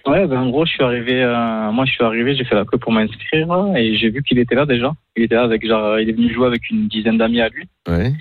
[0.07, 2.65] Ouais, ben en gros, je suis arrivé, euh, moi je suis arrivé, j'ai fait la
[2.65, 4.93] queue pour m'inscrire et j'ai vu qu'il était là déjà.
[5.17, 7.65] Il était là avec genre, il est venu jouer avec une dizaine d'amis à lui.
[7.89, 8.13] Ouais.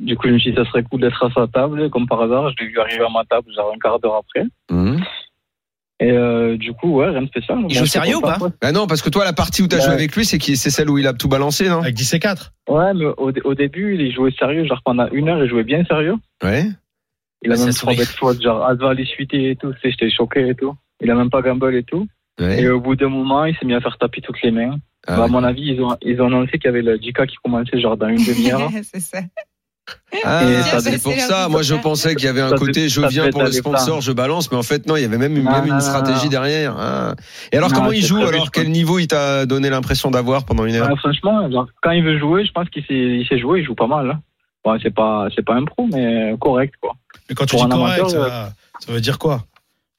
[0.00, 1.88] Du coup, je me suis dit, ça serait cool d'être à sa table.
[1.90, 4.44] Comme par hasard, je l'ai vu arriver à ma table, genre un quart d'heure après.
[4.70, 5.00] Mhm.
[6.00, 7.58] Et euh, du coup, ouais, rien de spécial.
[7.68, 8.50] Il joue sérieux ou pas ouais.
[8.60, 9.84] Bah non, parce que toi la partie où tu as Ouais.
[9.84, 11.80] joué avec lui, c'est qui c'est celle où il a tout balancé, non?
[11.80, 12.52] Avec 10 et 4.
[12.68, 15.84] Ouais, mais au, au début, il jouait sérieux, genre pendant une heure, il jouait bien
[15.84, 16.16] sérieux.
[16.42, 16.64] Ouais.
[17.42, 18.06] Il a Ouais, même ça trouvé sourit.
[18.06, 20.74] de faute, genre Asval suité et tout, tu sais, j'étais choqué et tout.
[21.04, 22.08] Il a même pas gamble et tout.
[22.40, 22.62] Ouais.
[22.62, 24.76] Et au bout d'un moment, il s'est mis à faire taper toutes les mains.
[25.06, 27.26] Ah bah, à mon avis, ils ont, ils ont annoncé qu'il y avait le 10K
[27.26, 28.70] qui commençait genre dans une demi-heure.
[28.92, 29.18] c'est ça.
[30.24, 31.48] Ah, Et ça, ça c'est pour ça.
[31.50, 34.12] Moi, je pensais qu'il y avait un Ça côté je viens pour le sponsor, je
[34.12, 36.30] balance, mais en fait non, il y avait même, Non, même non, une stratégie non.
[36.30, 36.74] derrière.
[36.78, 37.14] Ah.
[37.52, 40.64] Et alors, Non, comment il joue Alors, quel niveau il t'a donné l'impression d'avoir pendant
[40.64, 40.88] une heure?
[40.88, 43.66] Ouais, franchement, genre, quand il veut jouer, je pense qu'il sait, il sait jouer, il
[43.66, 44.10] joue pas mal.
[44.10, 44.20] Hein.
[44.64, 46.94] Bon, c'est pas, c'est pas un pro, mais correct, quoi.
[47.28, 48.48] Mais quand tu Pour dis correct, amateur,
[48.80, 49.44] ça veut dire quoi?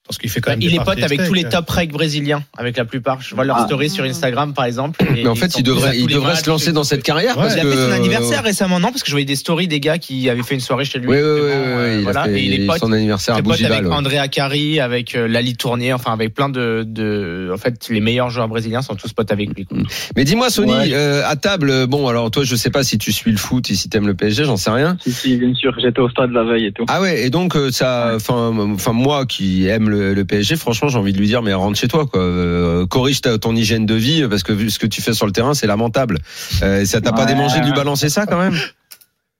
[0.07, 2.77] Parce qu'il fait quand même Il est pote avec tous les top regs brésiliens, avec
[2.77, 3.21] la plupart.
[3.21, 3.65] Je vois leurs Ah.
[3.65, 5.03] stories sur Instagram, par exemple.
[5.03, 7.43] et Mais en fait, il devrait, il se lancer dans cette carrière Ouais.
[7.43, 9.67] parce Il a que fait son anniversaire récemment, non Parce que je voyais des stories
[9.67, 11.07] des gars qui avaient fait une soirée chez lui.
[11.07, 12.23] Oui, oui, oui, euh, il a voilà.
[12.25, 13.71] fait Et il est pote, son anniversaire à il est pote Bougival.
[13.73, 13.95] avec ouais.
[13.95, 18.29] André Akari, avec euh, Lali Tournier, enfin avec plein de, de, en fait, les meilleurs
[18.29, 19.67] joueurs brésiliens sont tous potes avec lui.
[20.15, 20.89] Mais dis-moi, Sony, Ouais.
[20.93, 23.75] euh, à table, bon, alors toi, je sais pas si tu suis le foot et
[23.75, 24.97] si t'aimes le PSG, j'en sais rien.
[25.01, 26.85] Si, si, bien sûr, j'étais au stade la veille et tout.
[26.89, 30.87] Ah ouais, et donc euh, ça, enfin, enfin moi qui aime le, le PSG, franchement,
[30.89, 32.21] j'ai envie de lui dire, mais rentre chez toi, quoi.
[32.21, 35.25] Euh, corrige ta- ton hygiène de vie parce que vu ce que tu fais sur
[35.25, 36.19] le terrain, c'est lamentable.
[36.63, 38.57] Euh, ça t'a pas démangé de lui balancer ça quand même?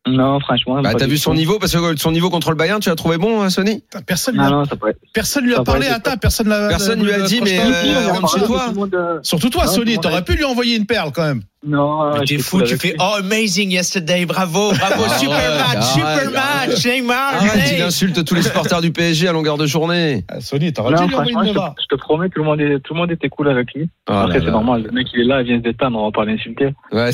[0.08, 0.84] Non, franchement.
[0.84, 2.96] Bah pas t'as vu son niveau parce que son niveau contre le Bayern, tu l'as
[2.96, 3.84] trouvé bon, hein, Sony?
[4.06, 5.00] Personne lui a, non, ça peut être.
[5.14, 7.74] personne lui a ça parlé être- table, personne l'a- Personne lui a dit, mais, franchement,
[7.96, 8.64] euh, rentre chez toi.
[8.68, 11.24] tout le monde, euh, Surtout toi, Non, Sony, t'aurais pu lui envoyer une perle quand
[11.26, 11.42] même.
[11.68, 15.84] Non, ouais, T'es fou, tu fais oh amazing yesterday, bravo, bravo, Arrête, super match, arrête,
[15.84, 17.76] super match, Neymar, hey.
[17.78, 20.24] il insulte tous les supporters du PSG à longueur de journée.
[20.30, 21.76] Ah, Sony, t'aurais dû lui envoyer franchement, une je te, neva.
[21.82, 23.90] je te promets, tout le monde, est- tout le monde était cool avec lui.
[24.08, 26.12] Oh Après, c'est normal, le mec, il est là, il vient se détendre, on va
[26.12, 26.70] pas l'insulter.
[26.92, 27.10] Ouais,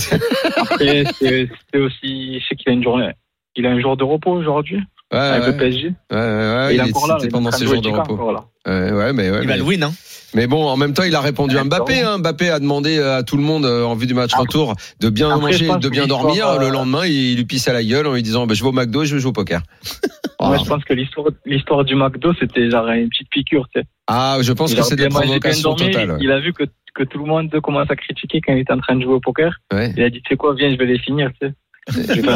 [0.58, 3.12] Après, c'est aussi, je sais qu'il a une journée,
[3.56, 4.80] il a un jour de repos aujourd'hui.
[5.12, 5.52] Ouais, avec ouais.
[5.52, 5.88] le PSG.
[6.12, 7.18] Ouais, ouais, ouais, Et il est il est- encore là.
[7.20, 8.18] il est en pendant ses de jours repos.
[8.66, 9.92] Ouais, mais, ouais, Il va le win, hein.
[10.34, 12.02] mais bon, en même temps, il a répondu à Mbappé.
[12.02, 12.20] Hein.
[12.20, 15.10] Mbappé a demandé à tout le monde euh, en vue du match Après- retour de
[15.10, 16.60] bien après, je manger, pense de que bien dormir.
[16.60, 18.70] Le euh, lendemain, il lui pisse à la gueule en lui disant bah, "Je vais
[18.70, 19.62] au McDo, je vais jouer au poker."
[20.40, 23.88] Moi, je pense que l'histoire, du McDo, c'était genre une petite piqûre, tu sais.
[24.08, 26.18] Ah, je pense Il que a c'est des provocations dormi, totales.
[26.20, 26.64] Il a vu que,
[26.96, 29.20] que tout le monde commence à critiquer quand il était en train de jouer au
[29.20, 29.54] poker.
[29.72, 29.94] Ouais.
[29.96, 31.54] Il a dit, tu sais quoi, viens, je vais les finir, tu sais.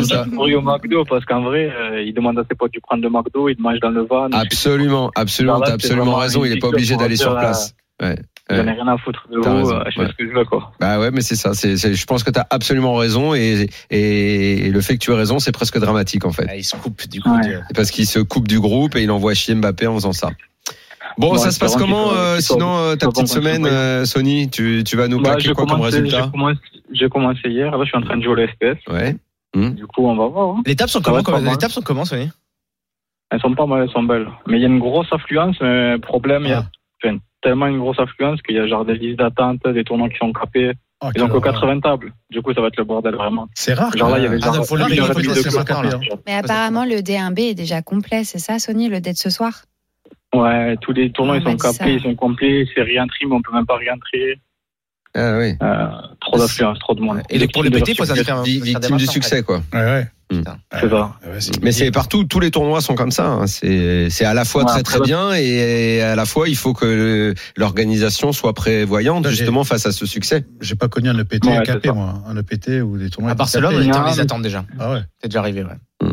[0.03, 0.25] Ça.
[0.31, 3.49] au McDo parce qu'en vrai, euh, il demande à ses potes de prendre le McDo,
[3.49, 4.29] il mange dans le van.
[4.31, 6.45] Absolument, absolument, t'as absolument raison.
[6.45, 7.75] Il est pas obligé d'aller sur place.
[8.01, 8.15] Ouais.
[8.49, 10.07] J'en ai rien à foutre de vous, euh, je fais ouais.
[10.09, 10.71] ce que je veux, quoi.
[10.79, 11.51] Bah ouais, mais c'est ça.
[11.53, 15.51] Je pense que t'as absolument raison et, et le fait que tu aies raison, c'est
[15.53, 16.45] presque dramatique en fait.
[16.47, 17.31] Ah, il se coupe du coup.
[17.31, 17.47] Ouais.
[17.47, 20.29] de- Parce qu'il se coupe du groupe et il envoie chier Mbappé en faisant ça.
[21.17, 24.83] Bon, Bon, ça se passe comment euh, Sinon, euh, ta petite semaine, euh, Sony, tu,
[24.85, 26.25] tu vas nous Bah, plaquer quoi comme commencé- résultat?
[26.25, 28.77] j'ai commencé, commencé hier, là, je suis en train de jouer au FPS.
[28.91, 29.15] Ouais.
[29.55, 30.57] Du coup, on va voir.
[30.57, 30.61] hein.
[30.65, 32.29] Les tables sont Ça comment comment- Les tables sont comment, Sony?
[33.31, 34.27] Elles sont pas mal, elles sont belles.
[34.47, 36.69] Mais il y a une grosse affluence, mais problème, il y a Ah.
[37.03, 40.17] enfin, tellement une grosse affluence qu'il y a genre des listes d'attente, des tournois qui
[40.17, 40.73] sont capés.
[41.03, 41.53] Oh, Ils ont que horreur.
[41.53, 42.13] 80 tables.
[42.29, 43.47] Du coup, ça va être le bordel vraiment.
[43.53, 43.95] C'est rare.
[43.97, 46.19] Genre là, il y avait Ah, genre le de.
[46.25, 49.63] Mais apparemment, le D1B est déjà complet, c'est ça, Sony, le dé de ce soir?
[50.33, 53.35] Ouais, tous les tournois, Ah, ils sont dit capés, ils sont complets, c'est réentré, mais
[53.35, 54.39] on peut même pas réentrer.
[55.15, 55.53] Ah oui.
[55.61, 55.87] Euh,
[56.21, 57.21] trop d'affluence, trop de monde.
[57.29, 58.41] Et donc, pour le PT, il faut s'inscrire.
[58.43, 59.61] Victime du succès, quoi.
[59.73, 60.07] Ouais, ouais.
[60.31, 60.57] C'est ça.
[61.23, 63.27] Ouais, c'est- Mais c'est partout, tous les tournois sont comme ça.
[63.27, 63.47] hein.
[63.47, 66.73] C'est c'est à la fois Ouais, très très bien et à la fois il faut
[66.73, 70.43] que l'organisation soit prévoyante justement face à ce succès.
[70.61, 71.93] J'ai pas connu un EPT Ouais, capé, c'est ça.
[71.93, 72.15] moi.
[72.27, 73.31] Un EPT ou des tournois.
[73.31, 74.65] À Barcelone, on était en les attentes déjà.
[74.79, 75.01] Ah ouais.
[75.21, 76.09] C'est déjà arrivé, ouais.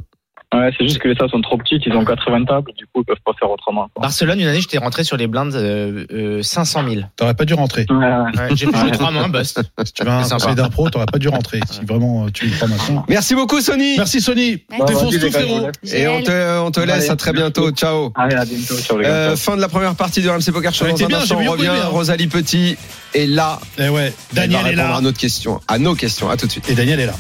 [0.53, 3.01] Ouais, c'est juste que les salles sont trop petites, ils ont 80 tables, du coup,
[3.01, 3.89] ils peuvent pas faire autrement.
[3.95, 4.03] quoi.
[4.03, 7.03] Barcelone, une année, j'étais rentré sur les blindes euh, euh, 500 000.
[7.17, 7.87] T'aurais pas dû rentrer.
[7.89, 8.05] Ouais, ouais.
[8.05, 9.61] Ouais, J'ai fait trois mains, bust.
[9.85, 11.61] Si tu veux un conseil d'un pro, t'aurais pas dû rentrer.
[11.71, 13.05] Si vraiment euh, tu le prends maintenant.
[13.09, 13.97] Merci beaucoup Sony.
[13.97, 14.63] Merci Sony.
[14.71, 14.85] Merci.
[14.87, 15.69] Défonce tout, frérot.
[15.93, 17.71] Et on te, on te laisse Allez, à très bientôt.
[17.71, 18.13] Ciao.
[18.15, 19.11] Allez, à bientôt, sur les gars.
[19.11, 20.87] Euh, fin de la première partie du RMC Poker Show.
[20.87, 21.69] Dans un bien, instant, on revient.
[21.69, 21.87] hein.
[21.89, 22.77] Rosalie Petit
[23.15, 23.59] est là.
[23.79, 24.13] Eh ouais.
[24.33, 24.97] Daniel est répondre là.
[24.97, 26.29] à notre question, à nos questions.
[26.31, 26.69] À tout de suite.
[26.69, 27.15] Et Daniel est là.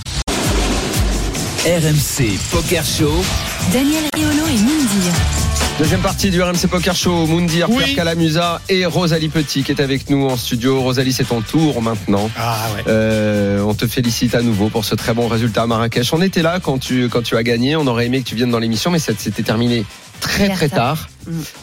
[1.64, 3.12] RMC Poker Show.
[3.72, 5.12] Daniel Riolo et Mindir.
[5.78, 7.24] Deuxième partie du RMC Poker Show.
[7.26, 7.76] Moundir, Oui.
[7.84, 10.80] Pierre Calamusa et Rosalie Petit qui est avec nous en studio.
[10.80, 12.28] Rosalie, c'est ton tour maintenant.
[12.36, 12.82] Ah ouais.
[12.88, 16.12] Euh, on te félicite à nouveau pour ce très bon résultat à Marrakech.
[16.12, 17.76] On était là quand tu, quand tu as gagné.
[17.76, 19.84] On aurait aimé que tu viennes dans l'émission, mais ça s'était terminé
[20.20, 21.08] très très tard.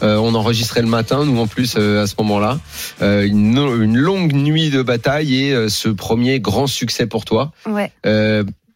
[0.02, 2.58] Euh, on enregistrait le matin, nous en plus euh, à ce moment-là.
[3.02, 7.52] Euh, une, une longue nuit de bataille et euh, ce premier grand succès pour toi.
[7.66, 7.92] Ouais.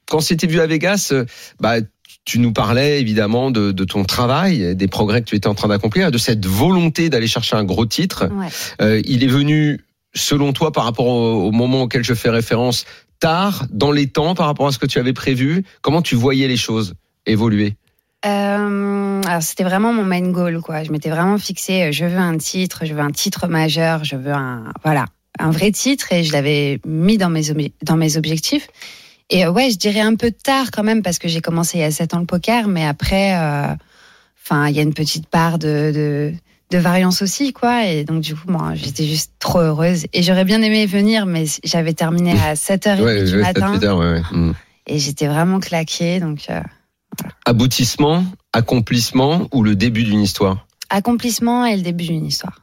[0.09, 1.25] Quand c'était vu à Vegas, euh,
[1.61, 1.77] bah,
[2.25, 5.69] tu nous parlais évidemment de, de ton travail, des progrès que tu étais en train
[5.69, 8.29] d'accomplir, de cette volonté d'aller chercher un gros titre.
[8.33, 8.49] Ouais.
[8.81, 12.87] Euh, il est venu, selon toi, par rapport au, au moment auquel je fais référence,
[13.21, 15.65] tard, dans les temps, par rapport à ce que tu avais prévu.
[15.83, 16.95] Comment tu voyais les choses
[17.27, 17.77] évoluer?
[18.27, 20.83] Euh, alors c'était vraiment mon main goal quoi.
[20.83, 21.93] Je m'étais vraiment fixé.
[21.93, 25.05] Je veux un titre, je veux un titre majeur, je veux un voilà
[25.39, 27.43] un vrai titre et je l'avais mis dans mes
[27.83, 28.69] dans mes objectifs.
[29.31, 31.81] Et euh, ouais, je dirais un peu tard quand même parce que j'ai commencé il
[31.81, 33.75] y a sept ans le poker, mais après, euh,
[34.43, 36.33] enfin il y a une petite part de, de
[36.71, 37.87] de variance aussi quoi.
[37.87, 41.45] Et donc du coup moi j'étais juste trop heureuse et j'aurais bien aimé venir, mais
[41.65, 44.23] j'avais terminé à 7h30 Ouais, du ouais, matin Peter, ouais, ouais.
[44.33, 44.55] Mm.
[44.89, 46.47] et j'étais vraiment claquée donc.
[46.51, 46.61] euh,
[47.47, 50.67] Aboutissement, accomplissement ou le début d'une histoire?
[50.91, 52.61] Accomplissement et le début d'une histoire.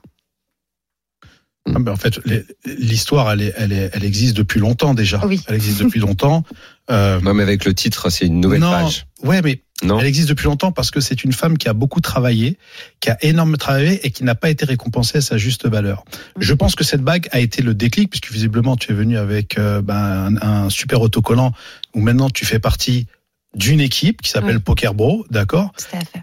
[1.68, 2.20] Ah, ben, en fait,
[2.66, 5.24] l'histoire, elle, est, elle, est, elle existe depuis longtemps déjà.
[5.26, 5.42] Oui.
[5.48, 6.44] Elle existe depuis longtemps.
[6.90, 9.06] Euh, Non, mais avec le titre, c'est une nouvelle non, page.
[9.24, 12.02] Ouais, mais Non elle existe depuis longtemps parce que c'est une femme qui a beaucoup
[12.02, 12.58] travaillé,
[13.00, 16.04] qui a énormément travaillé et qui n'a pas été récompensée à sa juste valeur.
[16.40, 19.60] Je pense que cette bague a été le déclic puisque visiblement tu es venu avec
[19.60, 21.54] euh, ben, un, un super autocollant
[21.94, 23.06] où maintenant tu fais partie
[23.56, 24.62] d'une équipe qui s'appelle Oui.
[24.62, 25.72] Poker Bro, d'accord.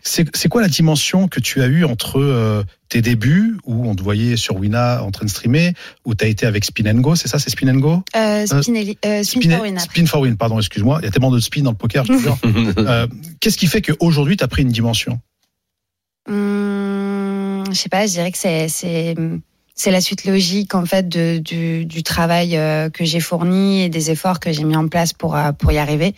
[0.02, 4.02] C'est quoi la dimension que tu as eue entre euh, tes débuts où on te
[4.02, 5.74] voyait sur Wina en train de streamer,
[6.06, 8.02] où tu as été avec Spin and Go, c'est ça, c'est Spin and Go?
[8.16, 11.00] Euh, euh, spin Spin, for win spin for win, pardon, excuse-moi.
[11.02, 12.38] Il y a tellement de spin dans le poker, je te jure.
[12.78, 13.06] Euh,
[13.40, 15.20] Qu'est-ce qui fait qu'aujourd'hui, tu as pris une dimension?
[16.28, 21.84] Hum, je sais pas, je dirais que c'est la suite logique en fait de, du,
[21.84, 25.36] du travail euh, que j'ai fourni et des efforts que j'ai mis en place pour
[25.36, 26.14] euh, pour y arriver.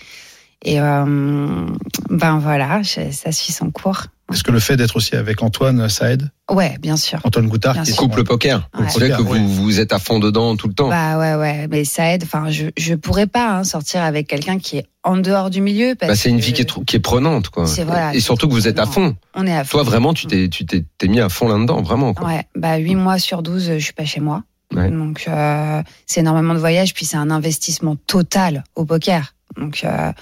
[0.62, 1.66] Et euh,
[2.10, 4.04] ben voilà, je- ça suit son cours.
[4.32, 6.30] Est-ce que le fait d'être aussi avec Antoine, ça aide?
[6.48, 7.18] Ouais, bien sûr.
[7.24, 8.02] Antoine Goutard, Bien qui est sûr.
[8.04, 8.68] Couple poker.
[8.78, 8.86] Ouais.
[8.88, 10.88] C'est vrai que vous, vous êtes à fond dedans tout le temps.
[10.88, 12.22] Bah ouais, ouais, mais ça aide.
[12.22, 15.94] Enfin, je je pourrais pas hein, sortir avec quelqu'un qui est en dehors du milieu.
[15.98, 17.66] Parce Bah, c'est une vie qui est, qui est prenante, quoi.
[17.66, 19.16] C'est voilà, Et surtout que vous êtes à fond.
[19.34, 19.78] On est à fond.
[19.78, 22.14] Toi, vraiment, tu t'es, tu t'es, t'es mis à fond là-dedans, vraiment.
[22.14, 22.28] Quoi.
[22.28, 24.44] Ouais, bah 8 mois sur 12, je suis pas chez moi.
[24.72, 24.88] Ouais.
[24.90, 29.34] Donc euh, c'est énormément de voyages, puis c'est un investissement total au poker.
[29.56, 30.12] Donc euh,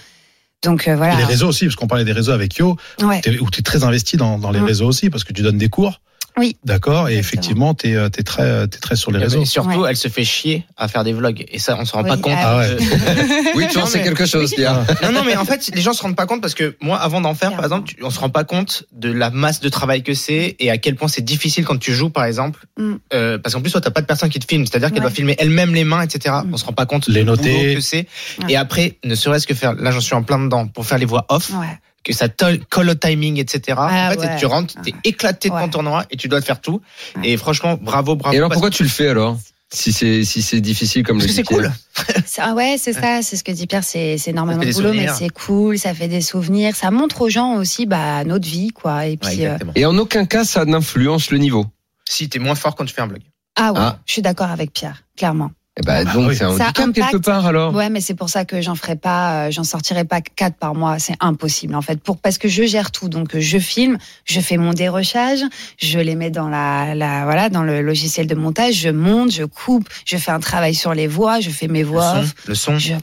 [0.65, 1.17] Donc euh, Et voilà.
[1.17, 3.21] les réseaux aussi, parce qu'on parlait des réseaux avec Yo, Ouais.
[3.41, 4.65] où tu es très investi dans, dans les Mm.
[4.65, 6.01] réseaux aussi, parce que tu donnes des cours.
[6.39, 6.57] Oui.
[6.65, 7.09] D'accord.
[7.09, 9.43] Et effectivement, tu es, très, t'es très sur les réseaux.
[9.43, 9.91] Et surtout, Ouais.
[9.91, 11.45] elle se fait chier à faire des vlogs.
[11.51, 12.35] Et ça, on se rend Oui, pas compte.
[12.37, 12.77] ah ouais.
[13.57, 14.55] Oui, tu en sais mais- quelque chose,
[15.03, 17.21] non, non, mais en fait, les gens se rendent pas compte parce que moi, avant
[17.21, 20.03] d'en faire, par exemple, tu- on se rend pas compte de la masse de travail
[20.03, 22.65] que c'est et à quel point c'est difficile quand tu joues, par exemple.
[22.79, 22.95] Mm.
[23.15, 25.03] Euh, parce qu'en plus, toi, t'as pas de personne qui te filme, c'est-à-dire qu'elle Ouais.
[25.03, 26.37] doit filmer elle-même les mains, etc.
[26.45, 26.55] Mm.
[26.55, 27.75] On se rend pas compte Les noter.
[27.75, 28.07] que c'est.
[28.41, 28.53] Ouais.
[28.53, 31.07] Et après, ne serait-ce que faire, là, j'en suis en plein dedans, pour faire les
[31.07, 31.67] voix off, Ouais.
[32.09, 32.29] Que ça
[32.71, 33.77] colle au timing, etc.
[33.81, 34.37] Ah en fait, ouais.
[34.39, 36.81] tu rentres, t'es éclaté de ton tournoi et tu dois te faire tout.
[37.17, 37.31] Ouais.
[37.31, 38.35] Et franchement, bravo, bravo.
[38.35, 39.39] Et alors pourquoi tu le fais alors?
[39.71, 41.71] Si c'est si c'est difficile comme parce le que c'est cool.
[42.39, 45.09] Ah ouais, c'est ça, c'est ce que dit Pierre, c'est c'est énormément de boulot, mais
[45.09, 49.07] c'est cool, ça fait des souvenirs, ça montre aux gens aussi bah, notre vie, quoi.
[49.07, 49.73] Et Ouais, puis, euh, exactement.
[49.75, 51.67] Et en aucun cas ça n'influence le niveau.
[52.09, 53.21] Si, t'es moins fort quand tu fais un blog.
[53.57, 53.99] ah ouais, Ah.
[54.07, 55.51] je suis d'accord avec Pierre, clairement.
[55.81, 56.37] Eh ben, Ah donc oui.
[56.37, 56.95] c'est un handicap impacte.
[56.95, 57.73] quelque part alors.
[57.73, 60.75] Ouais, mais c'est pour ça que j'en ferai pas, euh, j'en sortirai pas quatre par
[60.75, 62.01] mois, c'est impossible en fait.
[62.01, 65.39] Pour parce que je gère tout, donc euh, je filme, je fais mon dérochage,
[65.81, 69.45] je les mets dans la, la voilà, dans le logiciel de montage, je monte, je
[69.45, 72.35] coupe, je fais un travail sur les voix, je fais mes Le voix son, off,
[72.49, 72.79] le son.
[72.79, 72.95] je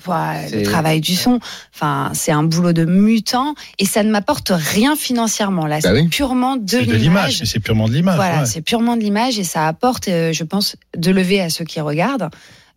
[0.50, 1.40] C'est- le travail du son.
[1.74, 5.66] Enfin, c'est un boulot de mutant et ça ne m'apporte rien financièrement.
[5.66, 6.08] Là, Bah c'est oui.
[6.10, 7.42] purement de C'est de l'image.
[7.46, 8.16] C'est purement de l'image.
[8.18, 8.46] Voilà, ouais.
[8.46, 11.80] c'est purement de l'image et ça apporte, euh, je pense, de lever à ceux qui
[11.80, 12.30] regardent.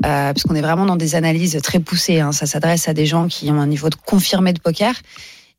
[0.06, 2.20] Euh, parce qu'on est vraiment dans des analyses très poussées.
[2.20, 2.32] hein.
[2.32, 4.94] Ça s'adresse à des gens qui ont un niveau de confirmé de poker.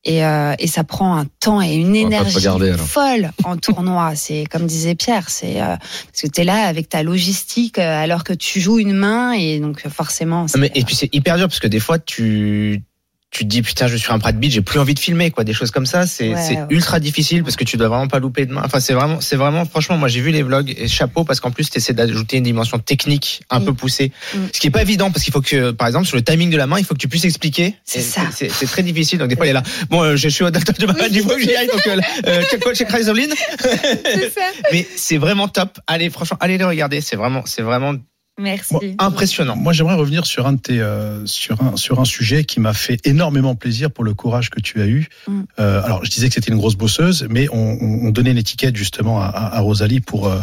[0.05, 4.13] Et, euh, et ça prend un temps et une énergie regarder, folle en tournoi.
[4.15, 8.01] C'est comme disait Pierre, c'est euh, parce que tu es là avec ta logistique euh,
[8.01, 10.47] alors que tu joues une main et donc forcément.
[10.47, 12.81] c'est- Mais, et puis c'est hyper dur parce que des fois tu
[13.31, 15.43] tu te dis putain je suis un Brad Beat j'ai plus envie de filmer quoi.
[15.43, 16.65] Des choses comme ça c'est Ouais, c'est ouais.
[16.71, 18.61] ultra difficile parce que tu dois vraiment pas louper de main.
[18.65, 21.51] Enfin c'est vraiment c'est vraiment franchement moi j'ai vu les vlogs et chapeau parce qu'en
[21.51, 23.65] plus tu essaies d'ajouter une dimension technique un Mm.
[23.65, 24.11] peu poussée.
[24.33, 24.37] Mm.
[24.53, 26.57] ce qui est pas évident parce qu'il faut que par exemple sur le timing de
[26.57, 27.75] la main il faut que tu puisses expliquer.
[27.85, 28.21] C'est ça.
[28.31, 29.19] c'est très difficile.
[29.19, 31.21] Donc des fois il est là bon euh, je suis au docteur de ma du
[31.21, 32.87] faut que j'y aille donc euh, check coach check
[34.71, 35.79] mais c'est vraiment top.
[35.87, 37.01] Allez franchement allez les regarder.
[37.01, 37.93] C'est vraiment c'est vraiment
[38.39, 38.95] Merci.
[38.97, 42.59] Impressionnant Moi, j'aimerais revenir sur un de tes, euh, sur un sur un sujet qui
[42.59, 45.07] m'a fait énormément plaisir pour le courage que tu as eu.
[45.27, 45.41] Mm.
[45.59, 48.75] Euh, alors, je disais que c'était une grosse bosseuse, mais on, on on donnait l'étiquette
[48.75, 50.41] justement à, Rosalie pour euh,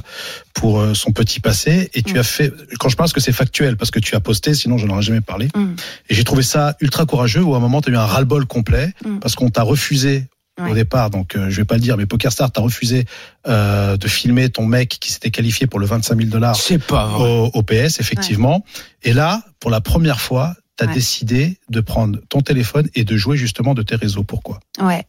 [0.55, 1.91] pour son petit passé.
[1.95, 2.19] Et tu Mm.
[2.19, 2.53] as fait.
[2.79, 5.03] Quand je pense que c'est factuel, parce que tu as posté, sinon je n'en aurais
[5.03, 5.49] jamais parlé.
[5.57, 5.75] Mm.
[6.11, 7.43] Et j'ai trouvé ça ultra courageux.
[7.43, 10.25] Où à un moment, tu as eu un ras-le-bol complet parce qu'on t'a refusé.
[10.59, 10.71] Ouais.
[10.71, 13.05] Au départ, donc euh, je vais pas le dire, mais PokerStar t'a refusé
[13.47, 17.07] euh, de filmer ton mec qui s'était qualifié pour le 25 000 dollars c'est pas
[17.09, 18.65] vrai au, au PS, effectivement.
[19.03, 20.95] Et là, pour la première fois, tu as Ouais.
[20.95, 24.25] décidé de prendre ton téléphone et de jouer justement de tes réseaux.
[24.25, 24.61] Pourquoi?
[24.81, 25.05] Ouais.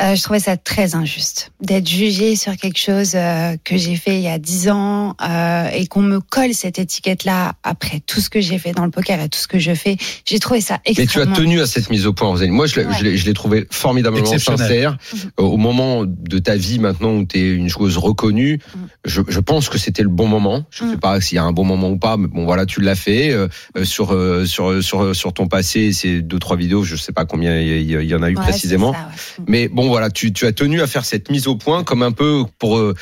[0.00, 4.16] Euh, je trouvais ça très injuste d'être jugé sur quelque chose euh, que j'ai fait
[4.16, 8.28] il y a dix ans euh, et qu'on me colle cette étiquette-là après tout ce
[8.28, 9.96] que j'ai fait dans le poker et tout ce que je fais.
[10.24, 11.36] J'ai trouvé ça Mais tu as extrêmement.
[11.36, 12.50] tenu à cette mise au point, Rosalie.
[12.50, 13.32] Moi, je l'ai Ouais.
[13.34, 14.96] trouvé formidablement sincère.
[15.14, 15.30] Mhm.
[15.36, 18.88] Au moment de ta vie maintenant où tu es une joueuse reconnue, Mhm.
[19.04, 20.64] je, je pense que c'était le bon moment.
[20.70, 21.00] Je ne sais Mhm.
[21.00, 23.32] pas s'il y a un bon moment ou pas, mais bon, voilà, tu l'as fait.
[23.84, 27.58] Sur, euh, sur, sur, sur ton passé, ces deux, trois vidéos, je sais pas combien
[27.60, 28.92] il y, en a eu Ouais, précisément.
[28.92, 29.44] c'est ça, ouais.
[29.52, 32.12] Mais bon, voilà, tu, tu as tenu à faire cette mise au point comme un
[32.12, 32.94] peu pour, euh,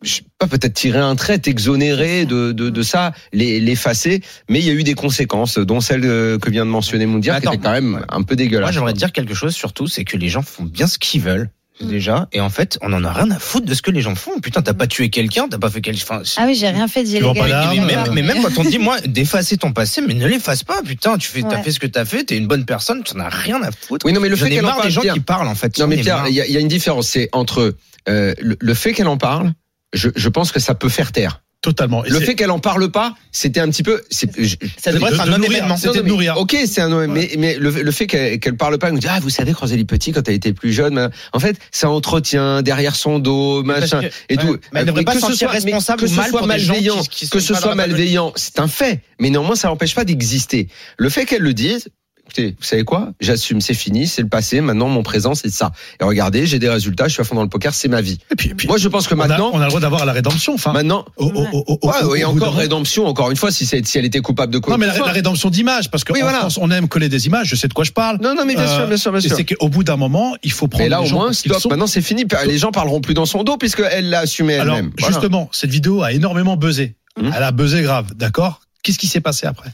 [0.00, 4.22] je sais pas, peut-être tirer un trait, t'exonérer de, de, de ça, l'effacer.
[4.48, 7.38] Mais il y a eu des conséquences, dont celle euh, que vient de mentionner Moundir,
[7.38, 8.68] qui était quand même un peu dégueulasse.
[8.68, 11.50] Moi, j'aimerais dire quelque chose surtout, c'est que les gens font bien ce qu'ils veulent.
[11.80, 11.88] Mm.
[11.88, 14.14] Déjà, et en fait, on en a rien à foutre de ce que les gens
[14.14, 14.38] font.
[14.40, 17.04] Putain, t'as pas tué quelqu'un, t'as pas fait quelque enfin, Ah oui, j'ai rien fait
[17.04, 17.86] Tu vends pas d'illégal.
[17.86, 20.82] mais, même, mais même quand on dit, moi, d'effacer ton passé, mais ne l'efface pas,
[20.82, 23.28] putain, tu fais, t'as fait ce que t'as fait, t'es une bonne personne, t'en as
[23.28, 24.04] rien à foutre.
[24.06, 25.14] Oui, non, mais le fait ai qu'elle en parle, des gens Pierre.
[25.14, 25.78] qui parlent, en fait.
[25.78, 27.08] Non, mais Pierre, y, il y a une différence.
[27.08, 27.76] C'est entre
[28.08, 29.52] euh, le, le fait qu'elle en parle,
[29.92, 31.42] je, je pense que ça peut faire taire.
[31.62, 32.02] Totalement.
[32.06, 34.00] Et Le fait qu'elle en parle pas, c'était un petit peu.
[34.10, 36.38] Ça devrait de- être un de nourrir, c'était de mais- nourrir.
[36.38, 39.06] Ok, c'est un mais mais le, le fait qu'elle qu'elle parle pas, elle nous dit
[39.10, 41.90] ah vous savez quand elle est petit, quand elle était plus jeune, en fait ça
[41.90, 44.58] entretient derrière son dos, machin que- et ouais, tout.
[44.72, 46.98] mais elle devrait pas que se ce sentir soit- responsable que ce mal soit malveillant,
[47.02, 49.02] qui- qui que ce soit malveillant, c'est un fait.
[49.20, 50.68] Mais néanmoins ça n'empêche pas d'exister.
[50.96, 51.88] Le fait qu'elle le dise.
[52.30, 53.08] Écoutez, vous savez quoi?
[53.18, 54.60] J'assume, c'est fini, c'est le passé.
[54.60, 55.72] Maintenant, mon présent, c'est ça.
[56.00, 57.08] Et regardez, j'ai des résultats.
[57.08, 58.20] Je suis à fond dans le poker, c'est ma vie.
[58.30, 59.80] Et puis, et puis, Moi, je pense que on, a, maintenant, on a le droit
[59.80, 60.54] d'avoir la rédemption.
[60.54, 63.06] Enfin, maintenant, ouais, et bout encore rédemption.
[63.06, 65.50] Encore une fois, si, si elle était coupable de quoi Non, mais que la, rédemption
[65.50, 66.38] d'image, parce qu'en Oui, voilà.
[66.38, 67.48] France, on aime coller des images.
[67.48, 68.18] Je sais de quoi je parle.
[68.22, 69.36] Non, non, mais bien Euh, sûr, bien sûr, bien Et sûr.
[69.36, 71.58] c'est qu'au bout d'un moment, il faut prendre Mais là, les au gens moins, stop.
[71.58, 71.68] sont.
[71.68, 72.24] Maintenant, c'est fini.
[72.46, 74.92] Les gens parleront plus dans son dos puisqu'elle l'a assumé elle-même.
[74.96, 75.12] Voilà.
[75.16, 76.94] justement, cette vidéo a énormément buzzé.
[77.20, 77.32] Mhm.
[77.36, 78.60] Elle a buzzé grave, d'accord?
[78.84, 79.70] Qu'est-ce qui s'est passé après?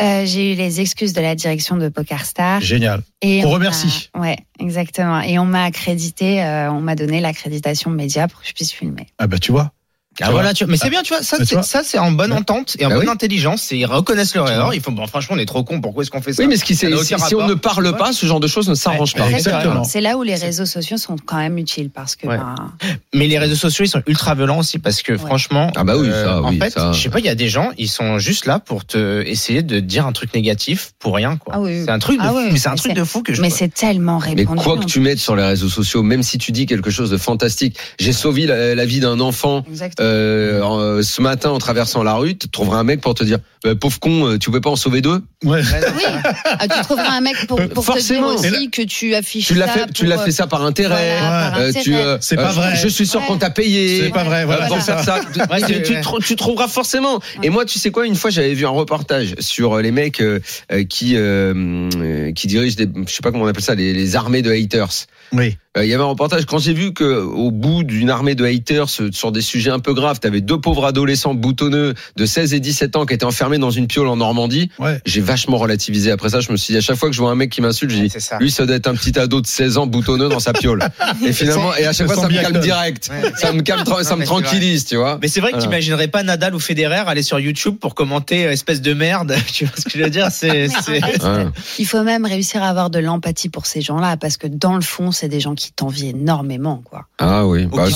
[0.00, 2.60] Euh, j'ai eu les excuses de la direction de PokerStar.
[2.60, 3.02] Génial.
[3.20, 4.10] Et On remercie.
[4.18, 5.20] Ouais, exactement.
[5.20, 9.06] Et on m'a accrédité, euh, on m'a donné l'accréditation média pour que je puisse filmer.
[9.18, 9.72] Ah bah tu vois.
[10.20, 10.70] Ah, Tu voilà, tu vois.
[10.72, 11.62] mais c'est bien, tu vois, ça, Mais tu c'est, vois.
[11.64, 13.10] ça, c'est en bonne entente et en Bah bonne oui.
[13.10, 13.72] intelligence.
[13.72, 14.74] Et ils reconnaissent leur erreur.
[14.74, 15.80] Ils font, bon, franchement, on est trop cons.
[15.80, 17.54] Pourquoi est-ce qu'on fait ça Oui, mais ce qui, Ça c'est- si, si on ne
[17.54, 17.96] parle Ouais.
[17.96, 19.20] pas, ce genre de choses ne s'arrange Ouais.
[19.20, 19.30] pas.
[19.30, 19.84] Exactement.
[19.84, 22.36] c'est là où les réseaux sociaux sont quand même utiles parce que Ouais.
[22.36, 22.54] ben,
[23.14, 25.96] Mais les réseaux sociaux, ils sont ultra violents aussi parce que franchement, euh, Ah bah
[25.96, 26.92] oui, ça, en oui, fait, ça.
[26.92, 29.62] je sais pas, il y a des gens, ils sont juste là pour te essayer
[29.62, 31.54] de dire un truc négatif pour rien, quoi.
[31.56, 31.82] Ah oui.
[31.84, 33.40] C'est un truc de, Ah fou, mais c'est un mais truc de fou que je.
[33.40, 34.62] mais c'est tellement Mais répandu.
[34.62, 37.10] quoi que en tu mettes sur les réseaux sociaux, même si tu dis quelque chose
[37.10, 40.01] de fantastique, j'ai sauvé la, la vie d'un enfant Exactement.
[40.02, 43.38] Euh, en- ce matin en traversant la rue, tu trouveras un mec pour te dire
[43.64, 45.22] Bah, pauvre con, euh, tu pouvais pas en sauver deux?
[45.44, 45.60] Ouais.
[45.62, 46.02] Oui,
[46.58, 48.26] Ah, tu trouveras un mec pour, pour te dire Forcément.
[48.34, 51.16] aussi que tu affiches Tu l'as fait, tu l'as fait ça par intérêt.
[51.20, 51.84] Voilà, par euh, intérêt.
[51.84, 52.74] tu, euh, C'est pas euh, vrai.
[52.76, 53.26] Je suis sûr Ouais.
[53.28, 54.00] qu'on t'a payé.
[54.02, 55.20] C'est pas vrai, voilà, euh, pour faire ça.
[55.50, 55.82] Ouais,
[56.24, 57.20] tu, trouveras forcément.
[57.42, 60.20] Et moi, tu sais quoi Une fois, j'avais vu un reportage sur euh, les mecs
[60.20, 60.40] euh,
[60.72, 63.92] euh, qui euh, euh, qui dirigent des, je sais pas comment on appelle ça, les,
[63.92, 65.06] les armées de haters.
[65.32, 65.56] Oui.
[65.78, 68.44] Euh, Il y avait un reportage quand j'ai vu que au bout d'une armée de
[68.44, 72.52] haters euh, sur des sujets un peu graves, t'avais deux pauvres adolescents boutonneux de 16
[72.52, 74.68] et 17 ans qui étaient enfermés dans une piole en Normandie.
[74.78, 75.00] Ouais.
[75.06, 76.10] J'ai vachement relativisé.
[76.10, 77.62] Après ça, je me suis dit à chaque fois que je vois un mec qui
[77.62, 78.36] m'insulte, je dis ça.
[78.38, 80.82] lui, ça doit être un petit ado de 16 ans boutonneux dans sa piole.
[81.26, 83.10] Et finalement, et à chaque fois, ça me calme direct.
[83.10, 83.30] Ouais.
[83.36, 85.18] Ça me calme, tra- ça me tranquillise, tu vois.
[85.22, 85.68] Mais c'est vrai que Voilà.
[85.70, 89.34] t'imaginerais pas Nadal ou Federer aller sur YouTube pour commenter euh, espèce de merde.
[89.52, 90.28] Tu vois ce que je veux dire?
[90.30, 91.02] C'est, Mais c'est.
[91.02, 91.22] arrête.
[91.22, 91.46] Ouais.
[91.78, 94.82] Il faut même réussir à avoir de l'empathie pour ces gens-là parce que dans le
[94.82, 97.06] fond, c'est des gens qui t'envient énormément, quoi.
[97.18, 97.86] Ah oui, Ou bah,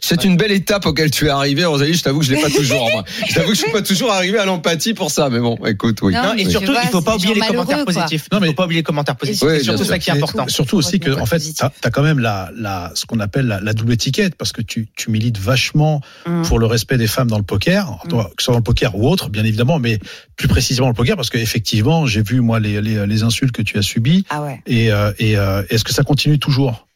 [0.00, 1.92] c'est- une belle étape auquel tu es arrivé, Rosalie.
[1.94, 2.88] Je t'avoue que je l'ai pas toujours.
[2.90, 3.04] Moi.
[3.28, 5.98] Je t'avoue que je suis pas toujours arrivé à l'empathie pour ça, mais bon, écoute,
[6.02, 6.14] oui.
[6.14, 7.92] Non, Non, et surtout, tu vois, il faut pas oublier les commentaires quoi.
[7.92, 8.26] positifs.
[8.32, 9.42] Non, Il mais- faut pas oublier les commentaires positifs.
[9.42, 9.86] Oui, c'est surtout sûr.
[9.92, 10.48] ça qui est Et important.
[10.48, 13.60] Surtout aussi que, en fait, t'as as quand même la, la, ce qu'on appelle la,
[13.60, 16.42] la double étiquette, parce que tu, tu milites vachement Mm.
[16.42, 18.08] pour le respect des femmes dans le poker, Mm.
[18.08, 19.98] toi, que ce soit dans le poker ou autre, bien évidemment, mais
[20.36, 23.76] plus précisément le poker, parce qu'effectivement, j'ai vu moi les, les, les insultes que tu
[23.78, 24.60] as subies, Ah ouais.
[24.66, 26.86] et, euh, et euh, est-ce que ça continue toujours.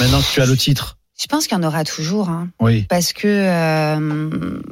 [0.00, 0.96] Maintenant que tu as le titre.
[1.20, 2.86] Je pense qu'il y en aura toujours, hein, Oui.
[2.88, 4.62] parce que euh,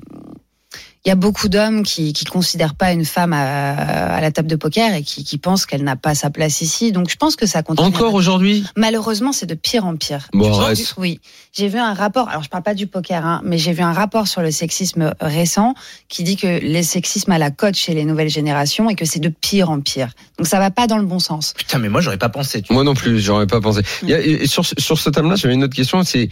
[1.09, 3.73] il y a beaucoup d'hommes qui qui considèrent pas une femme à,
[4.16, 6.92] à la table de poker et qui, qui pensent qu'elle n'a pas sa place ici.
[6.92, 7.88] Donc je pense que ça continue.
[7.88, 8.62] Encore aujourd'hui?
[8.77, 10.29] Malheureusement, c'est de pire en pire.
[10.35, 10.94] Bon, arrête.
[10.99, 11.18] Oui,
[11.55, 12.29] j'ai vu un rapport.
[12.29, 15.14] Alors, je parle pas du poker, hein, mais j'ai vu un rapport sur le sexisme
[15.18, 15.73] récent
[16.09, 19.18] qui dit que les sexismes à la cote chez les nouvelles générations et que c'est
[19.21, 20.11] de pire en pire.
[20.37, 21.55] Donc, ça va pas dans le bon sens.
[21.57, 22.61] Putain, mais moi, j'aurais pas pensé.
[22.61, 23.81] Tu Moi non plus, j'aurais pas pensé.
[24.03, 26.03] Il y a- et sur, sur ce thème-là, j'avais une autre question.
[26.03, 26.29] C'est,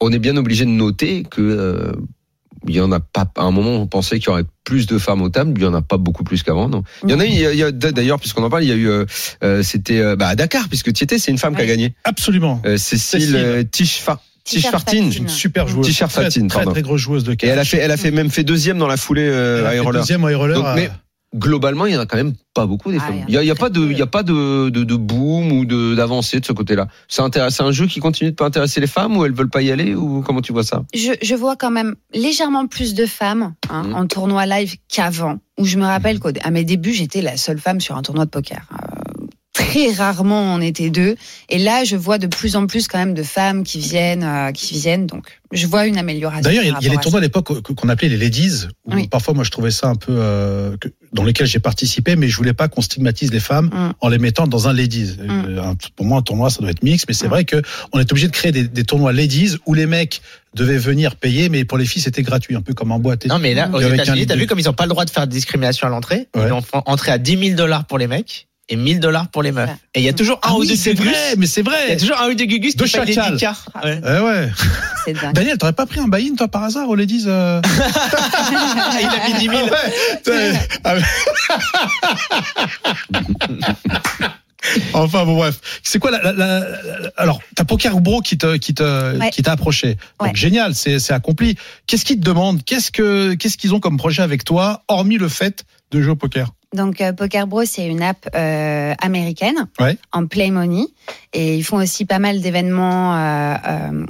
[0.00, 1.92] on est bien obligé de noter que euh,
[2.68, 3.30] il y en a pas.
[3.36, 5.52] À un moment, on pensait qu'il y aurait plus de femmes aux tables.
[5.56, 7.24] Il y en a pas beaucoup plus qu'avant, non Il y en a.
[7.24, 8.88] Il y a, il y a- d'ailleurs, puisqu'on en parle, il y a eu.
[8.88, 9.04] euh,
[9.42, 11.18] euh, c'était euh, bah, à Dakar, puisque tu étais.
[11.18, 11.94] C'est une femme qui a gagné.
[12.04, 12.60] Absolument.
[12.66, 13.36] Euh, Cécile, Cécile.
[13.36, 14.24] euh, Tichfartine.
[14.44, 15.12] Tichfartine.
[15.16, 15.86] Une super joueuse.
[15.86, 17.50] Tisha Très, très, très grosse joueuse de Et catch.
[17.50, 20.28] elle a fait, elle a fait même fait deuxième dans la foulée euh, deuxième au
[20.30, 20.56] high roller.
[20.56, 20.90] Donc, mais
[21.34, 23.24] globalement, il y en a quand même pas beaucoup des Ah, femmes.
[23.28, 23.90] il y a, y pas de, peu.
[23.92, 26.88] il y a pas de, de, de boom ou de d'avancée de ce côté-là.
[27.08, 29.48] C'est intéressant- c'est un jeu qui continue de pas intéresser les femmes ou elles veulent
[29.50, 30.82] pas y aller ou comment tu vois ça?
[30.94, 33.94] Je, je vois quand même légèrement plus de femmes hein, Mhm.
[33.94, 35.38] en tournoi live qu'avant.
[35.58, 38.30] Où je me rappelle qu'à mes débuts, j'étais la seule femme sur un tournoi de
[38.30, 38.62] poker.
[38.72, 38.99] Euh,
[39.60, 41.16] très rarement on était deux.
[41.48, 44.52] Et là, je vois de plus en plus quand même de femmes qui viennent, euh,
[44.52, 45.06] qui viennent.
[45.06, 46.42] Donc, je vois une amélioration.
[46.42, 49.08] D'ailleurs, il y a- les tournois à l'époque qu'on appelait les ladies, où Oui.
[49.08, 52.36] parfois moi je trouvais ça un peu euh, que- dans lesquels j'ai participé, mais je
[52.36, 53.92] voulais pas qu'on stigmatise les femmes Mm.
[54.00, 55.16] en les mettant dans un ladies.
[55.20, 57.30] Euh, un- Pour moi, un tournoi ça doit être mix, mais c'est Mm.
[57.30, 60.22] vrai que on est obligé de créer des, des tournois ladies où les mecs
[60.54, 63.26] devaient venir payer, mais pour les filles c'était gratuit, un peu comme en boîte.
[63.26, 65.26] Non, mais là, aux États-Unis, t'as vu comme ils ont pas le droit de faire
[65.26, 66.28] de discrimination à l'entrée?
[66.36, 66.46] Ouais.
[66.46, 69.52] Ils ont entrer à 10 000 dollars pour les mecs et 1000 dollars pour les
[69.52, 69.68] meufs.
[69.68, 69.76] Ouais.
[69.94, 71.66] Et il y a toujours un Ah ou oui, deux c'est vrai, mais c'est Il
[71.66, 71.96] y a vrai.
[71.96, 73.14] toujours un ou deux gugus De qui payent des.
[73.14, 73.54] 10K.
[73.84, 74.00] Ouais.
[74.06, 74.50] Eh ouais.
[75.04, 75.34] C'est dingue.
[75.34, 77.60] Daniel, t'aurais pas pris un buy-in toi par hasard aux ladies euh
[79.00, 79.66] il a mis 10 000.
[79.66, 80.52] Ouais.
[80.84, 81.02] Ah ouais.
[84.92, 88.56] Enfin bon bref, c'est quoi la, la- la- la- alors t'as Poker Bro qui te
[88.56, 89.30] qui te Ouais.
[89.30, 89.94] qui t'a approché.
[90.20, 90.32] Donc Ouais.
[90.34, 91.56] génial, c'est c'est accompli.
[91.86, 92.62] Qu'est-ce qu'ils te demandent?
[92.64, 96.16] Qu'est-ce que qu'est-ce qu'ils ont comme projet avec toi hormis le fait de jouer au
[96.16, 96.52] poker?
[96.74, 99.96] Donc euh, Poker Bros, c'est une app euh, américaine Ouais.
[100.12, 100.84] en play money
[101.32, 104.06] et ils font aussi pas mal d'événements euh, euh,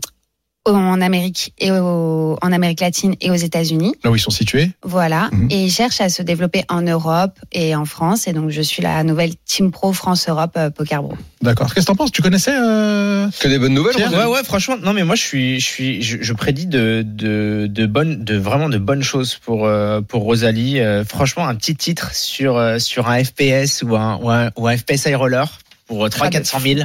[0.66, 3.94] en Amérique et au- en Amérique latine et aux États-Unis.
[4.04, 5.28] Là où ils sont situés Voilà.
[5.32, 5.48] Mhm.
[5.50, 8.28] Et ils cherchent à se développer en Europe et en France.
[8.28, 11.14] Et donc je suis la nouvelle Team Pro France Europe euh, Poker Bro.
[11.42, 11.72] D'accord.
[11.72, 12.12] Qu'est-ce que t'en penses?
[12.12, 13.28] Tu connaissais euh...
[13.40, 13.94] Que des bonnes nouvelles.
[13.96, 17.02] Pierre, Ouais, ouais, franchement, non, mais moi, je suis, je suis, je, je prédis de,
[17.06, 20.80] de, de bonnes, de vraiment de bonnes choses pour, euh, pour Rosalie.
[20.80, 24.68] Euh, franchement, un petit titre sur, euh, sur un FPS ou un, ou un, ou
[24.68, 25.48] un FPS high roller
[25.86, 26.80] pour 3 Ah, 400 000.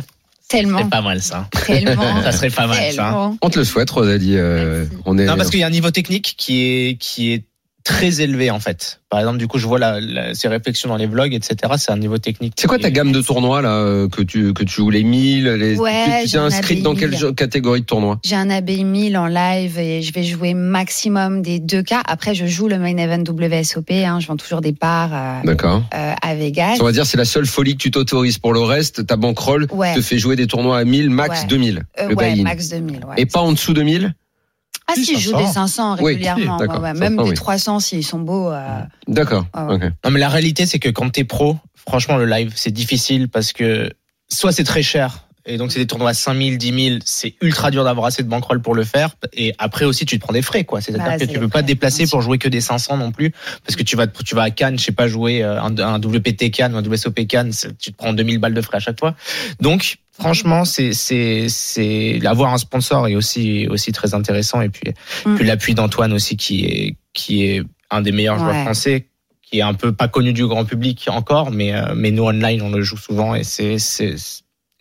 [0.56, 1.48] Tellement, C'est pas mal, ça.
[1.66, 3.04] tellement, Ça serait pas mal, ça.
[3.04, 3.38] tellement.
[3.42, 4.38] On te le souhaite, Rosalie.
[4.38, 5.26] euh, on est.
[5.26, 7.44] Non, parce qu'il y a un niveau technique qui est, qui est
[7.86, 9.00] très élevé en fait.
[9.10, 11.56] Par exemple, du coup, je vois la, la- ces réflexions dans les vlogs, etc.
[11.78, 12.54] C'est un niveau technique.
[12.60, 15.46] C'est quoi ta gamme de tournois là euh, que tu que tu joues les 1000
[15.46, 17.20] les Ouais, tu- t'es inscrite dans quelle 1000.
[17.20, 21.42] jo- catégorie de tournoi J'ai un AB 1000 en live et je vais jouer maximum
[21.44, 22.02] des deux cas.
[22.06, 23.92] Après, je joue le main event WSOP.
[23.92, 25.84] Hein, je vends toujours des parts euh, D'accord.
[25.94, 26.78] euh, à Vegas.
[26.82, 29.68] On va dire c'est la seule folie que tu t'autorises pour le reste, ta bankroll
[29.72, 29.94] Ouais.
[29.96, 31.48] te fait jouer des tournois à 1000 max Ouais.
[31.48, 32.96] 2000 Euh, le ouais, max 2000.
[33.06, 33.14] Ouais.
[33.18, 34.14] Et pas en dessous de 1000
[34.88, 35.40] ah Si, si, je joue 500.
[35.48, 36.58] des 500 Oui, régulièrement.
[36.60, 36.96] si, d'accord, ouais, ouais.
[36.96, 37.36] 500, Même des oui.
[37.36, 38.52] 300 s'ils sont beaux.
[38.52, 39.46] euh, D'accord.
[39.54, 39.76] Ah ouais.
[39.76, 39.84] ok.
[40.04, 43.52] Non, mais la réalité, c'est que quand t'es pro, franchement, le live, c'est difficile parce
[43.54, 43.92] que
[44.30, 45.28] soit c'est très cher.
[45.48, 47.00] Et donc, c'est des tournois à 5000, 10 000.
[47.06, 49.16] C'est ultra dur d'avoir assez de bankroll pour le faire.
[49.34, 50.82] Et après aussi, tu te prends des frais, quoi.
[50.82, 53.32] C'est-à-dire Bah, que tu peux pas te déplacer pour jouer que des 500 non plus.
[53.64, 56.00] Parce que tu vas, tu vas à Cannes, je sais pas, jouer euh, un, un
[56.00, 57.52] WPT Cannes ou un WSOP Cannes.
[57.80, 59.16] Tu te prends 2000 balles de frais à chaque fois.
[59.62, 64.62] Donc, franchement, c'est, c'est, c'est, avoir un sponsor est aussi, aussi très intéressant.
[64.62, 64.94] Et puis,
[65.26, 65.36] Mm.
[65.36, 69.08] puis l'appui d'Antoine aussi, qui est, qui est un des meilleurs joueurs français
[69.44, 72.64] qui est un peu pas connu du grand public encore, mais euh, mais nous online
[72.64, 74.16] on le joue souvent et c'est c'est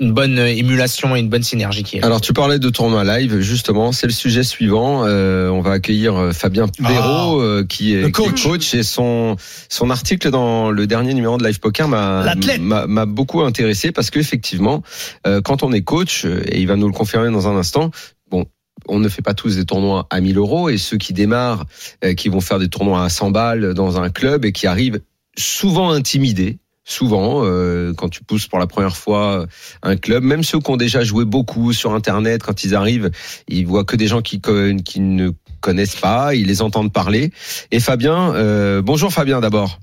[0.00, 2.00] une bonne émulation et une bonne synergie qui est.
[2.00, 2.06] là.
[2.06, 5.04] Alors tu parlais de tournoi live, justement, c'est le sujet suivant.
[5.06, 8.42] Euh, on va accueillir euh, Fabien Perrault, euh, qui, est, Le qui est coach.
[8.42, 9.36] coach et son
[9.68, 14.82] son article dans le dernier numéro de Live Poker m'a m'a beaucoup intéressé parce qu'effectivement,
[15.26, 17.90] euh, quand on est coach, euh, et il va nous le confirmer dans un instant,
[18.30, 18.46] bon.
[18.88, 21.64] On ne fait pas tous des tournois à 1000 euros et ceux qui démarrent,
[22.04, 25.00] euh, qui vont faire des tournois à 100 balles dans un club et qui arrivent
[25.38, 29.46] souvent intimidés, souvent euh, quand tu pousses pour la première fois
[29.82, 33.10] un club, même ceux qui ont déjà joué beaucoup sur Internet, quand ils arrivent,
[33.48, 34.40] ils voient que des gens qui,
[34.84, 35.30] qui ne
[35.60, 37.32] connaissent pas, ils les entendent parler.
[37.70, 39.78] Et Fabien, euh, bonjour Fabien d'abord.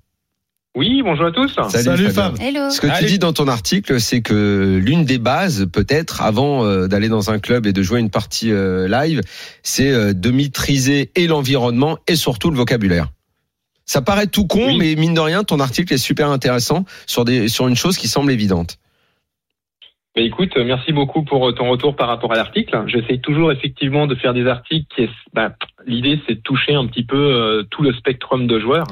[0.74, 1.54] Oui, bonjour à tous.
[1.70, 2.10] Salut, Fabien.
[2.12, 2.40] Fab.
[2.40, 2.70] Hello.
[2.70, 3.06] Ce que Allez.
[3.06, 7.30] tu dis dans ton article, c'est que l'une des bases, peut-être, avant euh, d'aller dans
[7.30, 9.22] un club et de jouer une partie euh, live,
[9.64, 13.10] c'est euh, de maîtriser et l'environnement et surtout le vocabulaire.
[13.92, 14.78] Ça paraît tout con, Oui.
[14.78, 18.08] mais mine de rien, ton article est super intéressant sur des sur une chose qui
[18.08, 18.78] semble évidente.
[20.16, 22.84] Bah, écoute, euh, merci beaucoup pour euh, ton retour par rapport à l'article.
[22.88, 25.52] J'essaie toujours effectivement de faire des articles qui bah,
[25.86, 28.88] l'idée c'est de toucher un petit peu euh, tout le spectrum de joueurs.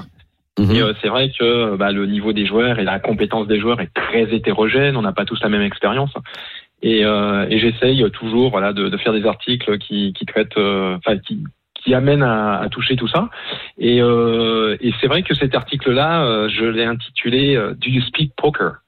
[0.59, 0.71] Mhm.
[0.75, 3.79] Et euh, c'est vrai que bah, le niveau des joueurs et la compétence des joueurs
[3.79, 4.97] est très hétérogène.
[4.97, 6.11] On n'a pas tous la même expérience.
[6.81, 11.17] Et, euh, et j'essaye toujours voilà, de, de faire des articles qui, qui traitent, enfin
[11.19, 11.41] qui,
[11.83, 13.29] qui amènent à, à toucher tout ça.
[13.77, 18.01] Et, euh, et c'est vrai que cet article-là, euh, je l'ai intitulé euh, Do you
[18.01, 18.81] speak poker?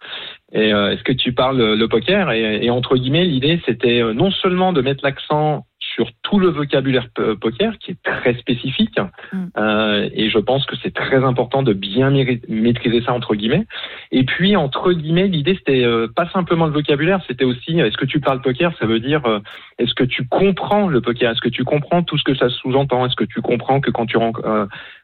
[0.54, 2.32] Euh, est-ce que tu parles le poker?
[2.32, 6.48] Et, et entre guillemets, l'idée c'était euh, non seulement de mettre l'accent sur tout le
[6.50, 9.00] vocabulaire p- poker qui est très spécifique
[9.34, 9.38] Mm.
[9.58, 12.10] euh, et je pense que c'est très important de bien
[12.50, 13.66] maîtriser ça entre guillemets.
[14.12, 17.98] Et puis entre guillemets, l'idée c'était euh, pas simplement le vocabulaire, c'était aussi euh, est-ce
[17.98, 19.40] que tu parles poker, ça veut dire euh,
[19.80, 23.06] est-ce que tu comprends le poker, est-ce que tu comprends tout ce que ça sous-entend,
[23.06, 24.18] est-ce que tu comprends que quand tu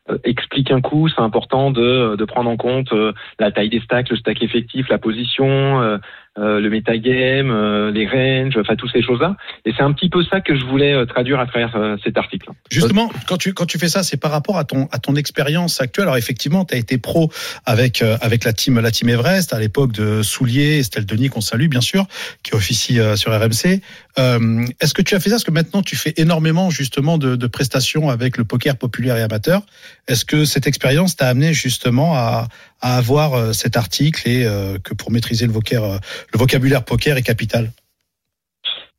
[0.10, 3.82] euh, expliques un coup, c'est important de, de prendre en compte euh, la taille des
[3.82, 5.98] stacks, le stack effectif, la position, euh,
[6.38, 9.36] le metagame, les ranges, enfin toutes ces choses-là.
[9.66, 12.52] Et c'est un petit peu ça que je voulais traduire à travers cet article.
[12.70, 15.82] Justement, quand tu quand tu fais ça, c'est par rapport à ton à ton expérience
[15.82, 16.06] actuelle.
[16.06, 17.32] Alors effectivement, tu as été pro
[17.66, 21.70] avec avec la team la team Everest à l'époque de Soulier, Estelle Denis qu'on salue
[21.70, 22.06] bien sûr,
[22.44, 23.82] qui officie sur RMC.
[24.20, 25.36] Euh, Est-ce que tu as fait ça?
[25.36, 29.22] Parce que maintenant tu fais énormément justement de, de prestations avec le poker populaire et
[29.22, 29.62] amateur.
[30.08, 32.48] Est-ce que cette expérience t'a amené justement à,
[32.82, 36.00] à avoir euh, cet article et euh, que pour maîtriser le vocabulaire, euh,
[36.34, 37.72] le vocabulaire poker est capital?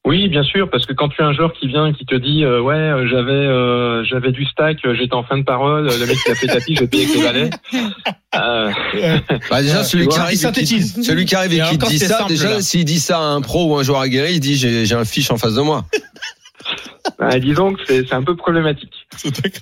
[0.06, 2.14] Oui, bien sûr, parce que quand tu as un joueur qui vient et qui te
[2.14, 6.16] dit euh, ouais, j'avais euh, j'avais du stack, j'étais en fin de parole, le mec
[6.24, 7.52] qui a fait tapis, j'ai payé avec.
[8.34, 8.70] Euh,
[9.50, 10.92] Bah déjà, celui qui arrive, synthétise.
[10.92, 12.84] et qui- celui qui arrive et Et qui te encore, dit ça, simple, déjà, s'il
[12.86, 15.36] dit ça à un pro ou un joueur aguerri, il dit j'ai un fiche en
[15.36, 15.84] face de moi.
[17.18, 18.92] Bah, disons que c'est un peu problématique.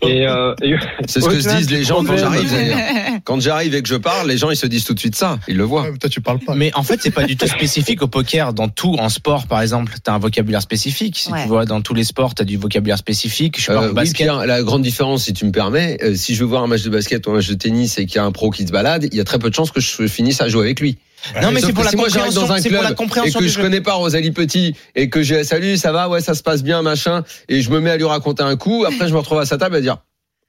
[0.02, 0.74] Et, euh, et-
[1.09, 2.78] C'est ce que se disent les gens quand j'arrive d'ailleurs.
[3.24, 5.38] Quand j'arrive et que je parle, les gens ils se disent tout de suite ça,
[5.48, 5.82] ils le voient.
[5.90, 6.54] Ouais, toi tu parles pas.
[6.54, 8.52] Mais en fait, c'est pas du tout spécifique au poker.
[8.52, 11.16] Dans tout, en sport, par exemple, t'as un vocabulaire spécifique.
[11.18, 11.42] Si Ouais.
[11.42, 13.61] tu vois, dans tous les sports, t'as du vocabulaire spécifique.
[13.61, 14.16] Je Euh, au oui, basket.
[14.26, 16.82] Pierre, la grande différence, si tu me permets, euh, si je veux voir un match
[16.82, 18.72] de basket ou un match de tennis et qu'il y a un pro qui se
[18.72, 20.98] balade, il y a très peu de chances que je finisse à jouer avec lui.
[21.43, 22.43] Non, mais c'est pour la compréhension.
[22.43, 23.62] dans un pour la club et compréhension que je jeu.
[23.62, 26.83] connais pas Rosalie Petit et que j'ai salut, ça va, ouais, ça se passe bien,
[26.83, 29.47] machin, et je me mets à lui raconter un coup, après je me retrouve à
[29.47, 29.99] sa table à dire.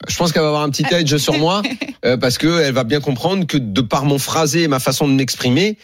[0.07, 1.63] Je pense qu'elle va avoir un petit edge sur moi
[2.05, 5.07] euh, parce que elle va bien comprendre que de par mon phrasé et ma façon
[5.07, 5.78] de m'exprimer,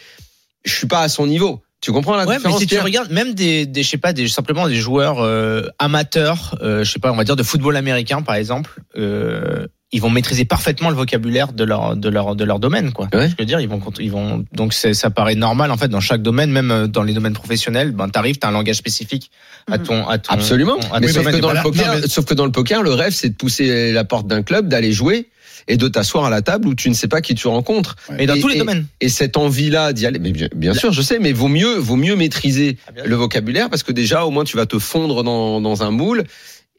[0.64, 1.62] je suis pas à son niveau.
[1.84, 4.14] Tu comprends la Ouais, mais différence si tu regardes même des, des je sais pas,
[4.14, 7.76] des simplement des joueurs euh, amateurs, euh, je sais pas, on va dire de football
[7.76, 12.44] américain par exemple, euh, ils vont maîtriser parfaitement le vocabulaire de leur de leur de
[12.44, 13.08] leur domaine quoi.
[13.14, 13.28] Ouais.
[13.28, 16.00] Je veux dire, ils vont ils vont donc c'est- ça paraît normal en fait dans
[16.00, 17.92] chaque domaine, même euh, dans les domaines professionnels.
[17.92, 19.30] Ben t'arrives, t'as un langage spécifique
[19.70, 20.76] à ton à ton Absolument.
[20.92, 21.34] à ton sauf domaine.
[21.36, 21.62] que dans le voilà.
[21.62, 24.26] poker, Non, mais- sauf que dans le poker, le rêve, c'est de pousser la porte
[24.26, 25.28] d'un club, d'aller jouer
[25.66, 27.96] et de t'asseoir à la table où tu ne sais pas qui tu rencontres.
[28.10, 28.86] Mais dans Et- tous les et- domaines.
[29.00, 31.96] Et cette envie-là d'y aller, mais bien, bien sûr, je sais, mais vaut mieux, vaut
[31.96, 35.62] mieux maîtriser Ah, le vocabulaire parce que déjà, au moins, tu vas te fondre dans,
[35.62, 36.24] dans un moule.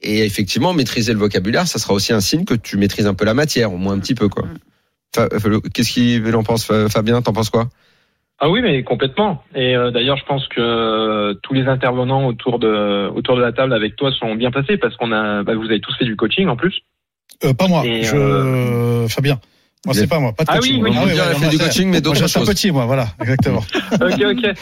[0.01, 3.25] Et effectivement, maîtriser le vocabulaire, ça sera aussi un signe que tu maîtrises un peu
[3.25, 4.43] la matière, au moins un petit peu, quoi.
[5.15, 7.69] Fa- Fa- Qu'est-ce qu'il en pense, Fa- Fabien T'en penses quoi?
[8.37, 9.41] Ah oui, mais complètement.
[9.55, 13.53] Et euh, d'ailleurs, je pense que euh, tous les intervenants autour de autour de la
[13.53, 16.17] table avec toi sont bien placés parce qu'on a, bah, vous avez tous fait du
[16.17, 16.81] coaching en plus.
[17.45, 18.15] Euh, pas moi, Et, je...
[18.17, 19.39] euh, Fabien.
[19.85, 20.83] Moi, c'est a- pas moi, pas de Ah coaching.
[20.83, 22.49] oui, oui, On Ah fait du coaching, mais Moi, d'autres je suis un choses.
[22.53, 23.63] petit, moi, voilà, exactement.
[23.93, 24.57] ok, ok.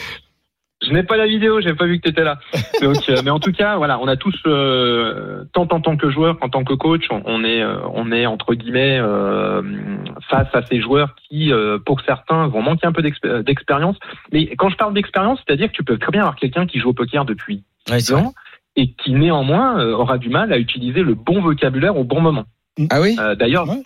[0.86, 2.38] Je n'ai pas la vidéo, j'ai pas vu que tu étais là.
[2.82, 6.10] Donc, euh, mais en tout cas, voilà, on a tous, euh, tant en tant que
[6.10, 9.00] joueur qu'en tant que coach, on, on est, euh, on est entre guillemets
[10.30, 11.52] face à ces joueurs qui,
[11.84, 13.96] pour certains, vont manquer un peu d'expé- d'expérience.
[14.32, 16.90] Mais quand je parle d'expérience, c'est-à-dire que tu peux très bien avoir quelqu'un qui joue
[16.90, 18.32] au poker depuis Ouais, c'est 10 ans
[18.76, 22.44] et qui néanmoins aura du mal à utiliser le bon vocabulaire au bon moment.
[22.90, 23.16] Ah oui?
[23.38, 23.82] D'ailleurs, Ouais.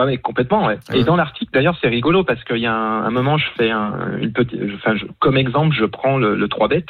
[0.00, 0.66] Ouais, mais complètement.
[0.66, 0.78] Ouais.
[0.90, 1.00] Ouais.
[1.00, 3.70] Et dans l'article, d'ailleurs, c'est rigolo parce qu'il y a un, un moment, je fais
[3.70, 6.84] un, une petite, enfin, je- comme exemple, je prends le, le 3 bet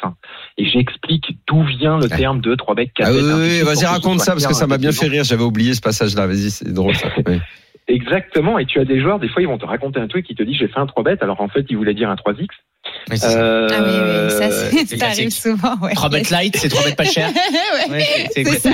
[0.57, 2.17] et j'explique d'où vient le Ouais.
[2.17, 3.17] terme de 3 bet, 4 Ah bet.
[3.17, 5.23] oui, de oui, oui, vas-y, raconte ça parce que ça m'a avec bien fait rire.
[5.23, 6.27] J'avais oublié ce passage-là.
[6.27, 7.07] Vas-y, c'est drôle ça.
[7.27, 7.39] Oui.
[7.87, 8.57] Exactement.
[8.59, 10.43] Et tu as des joueurs, des fois, ils vont te raconter un truc, ils te
[10.43, 12.47] disent j'ai fait un 3 bet, alors en fait, ils voulaient dire un 3x.
[13.09, 13.39] Mais c'est ça.
[13.41, 15.75] Euh, Ah oui, oui, ça, ça arrive souvent.
[15.81, 15.93] Ouais.
[15.93, 17.27] 3 bêtes light, c'est 3 bêtes pas cher.
[17.89, 17.97] Ouais.
[17.97, 18.69] Ouais, c'est C'est ça.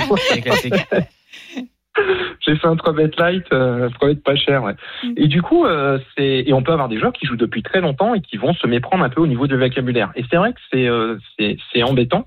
[2.40, 4.74] J'ai fait un 3 bet light, euh, 3 bet pas cher, ouais.
[5.02, 5.12] Mm.
[5.16, 7.80] Et du coup, euh, c'est et on peut avoir des joueurs qui jouent depuis très
[7.80, 10.10] longtemps et qui vont se méprendre un peu au niveau du vocabulaire.
[10.16, 12.26] Et c'est vrai que c'est euh, c'est embêtant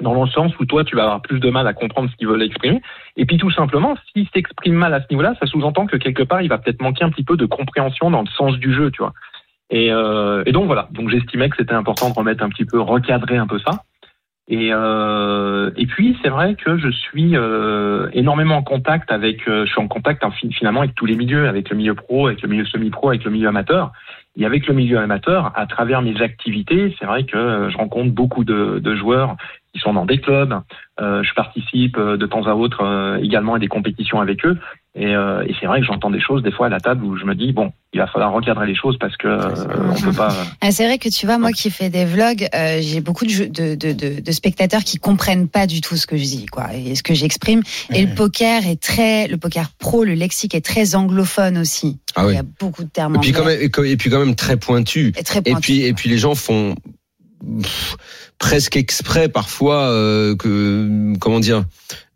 [0.00, 2.28] dans le sens où toi tu vas avoir plus de mal à comprendre ce qu'ils
[2.28, 2.80] veulent exprimer.
[3.16, 6.42] Et puis tout simplement, s'il s'exprime mal à ce niveau-là, ça sous-entend que quelque part
[6.42, 9.02] il va peut-être manquer un petit peu de compréhension dans le sens du jeu, tu
[9.02, 9.12] vois.
[9.70, 12.80] Et, euh, et donc voilà, donc j'estimais que c'était important de remettre un petit peu,
[12.80, 13.84] recadrer un peu ça.
[14.52, 19.64] Et, euh, et puis c'est vrai que je suis euh, énormément en contact avec, euh,
[19.64, 22.26] je suis en contact hein, fi- finalement avec tous les milieux, avec le milieu pro,
[22.26, 23.92] avec le milieu semi-pro, avec le milieu amateur.
[24.36, 28.10] Et avec le milieu amateur, à travers mes activités, c'est vrai que euh, je rencontre
[28.12, 29.36] beaucoup de, de joueurs
[29.74, 30.54] qui sont dans des clubs.
[31.00, 34.58] Euh, je participe euh, de temps à autre euh, également à des compétitions avec eux.
[34.96, 37.16] Et, euh, et c'est vrai que j'entends des choses des fois à la table où
[37.16, 40.12] je me dis bon, il va falloir recadrer les choses parce que euh, on peut
[40.12, 40.34] pas.
[40.60, 43.44] Ah, c'est vrai que tu vois, moi qui fais des vlogs, euh, j'ai beaucoup de,
[43.46, 46.74] de, de, de, de spectateurs qui comprennent pas du tout ce que je dis, quoi,
[46.74, 47.62] et ce que j'exprime.
[47.94, 52.00] Et le poker est très, le poker pro, le lexique est très anglophone aussi.
[52.16, 52.34] Ah Il oui.
[52.34, 54.56] y a beaucoup de termes Et puis quand même, et et puis quand même très
[54.56, 55.12] pointu.
[55.16, 56.74] Et très Et pointu, puis et puis les gens font
[57.62, 57.96] pff,
[58.38, 61.64] presque exprès parfois euh, que comment dire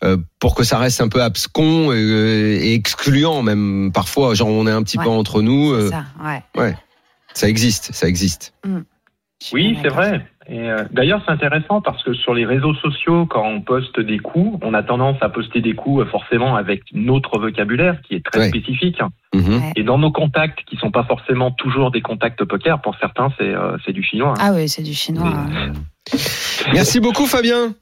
[0.02, 4.66] euh, pour que ça reste un peu abscon et, et excluant même parfois genre on
[4.66, 5.04] est un petit Ouais.
[5.04, 6.04] peu entre nous C'est euh, ça,
[6.56, 6.76] ouais.
[7.34, 8.52] ça existe ça existe
[9.40, 10.26] suis Oui, c'est vrai.
[10.46, 14.18] Et euh, d'ailleurs, c'est intéressant parce que sur les réseaux sociaux, quand on poste des
[14.18, 18.24] coups, on a tendance à poster des coups euh, forcément avec notre vocabulaire qui est
[18.24, 18.48] très Ouais.
[18.48, 19.00] spécifique.
[19.34, 19.60] Mhm.
[19.76, 23.54] Et dans nos contacts, qui sont pas forcément toujours des contacts poker, pour certains, c'est
[23.54, 24.34] euh, c'est du chinois.
[24.38, 24.40] hein.
[24.40, 25.32] Ah oui, c'est du chinois.
[25.50, 25.72] Mais-
[26.74, 27.74] merci beaucoup Fabien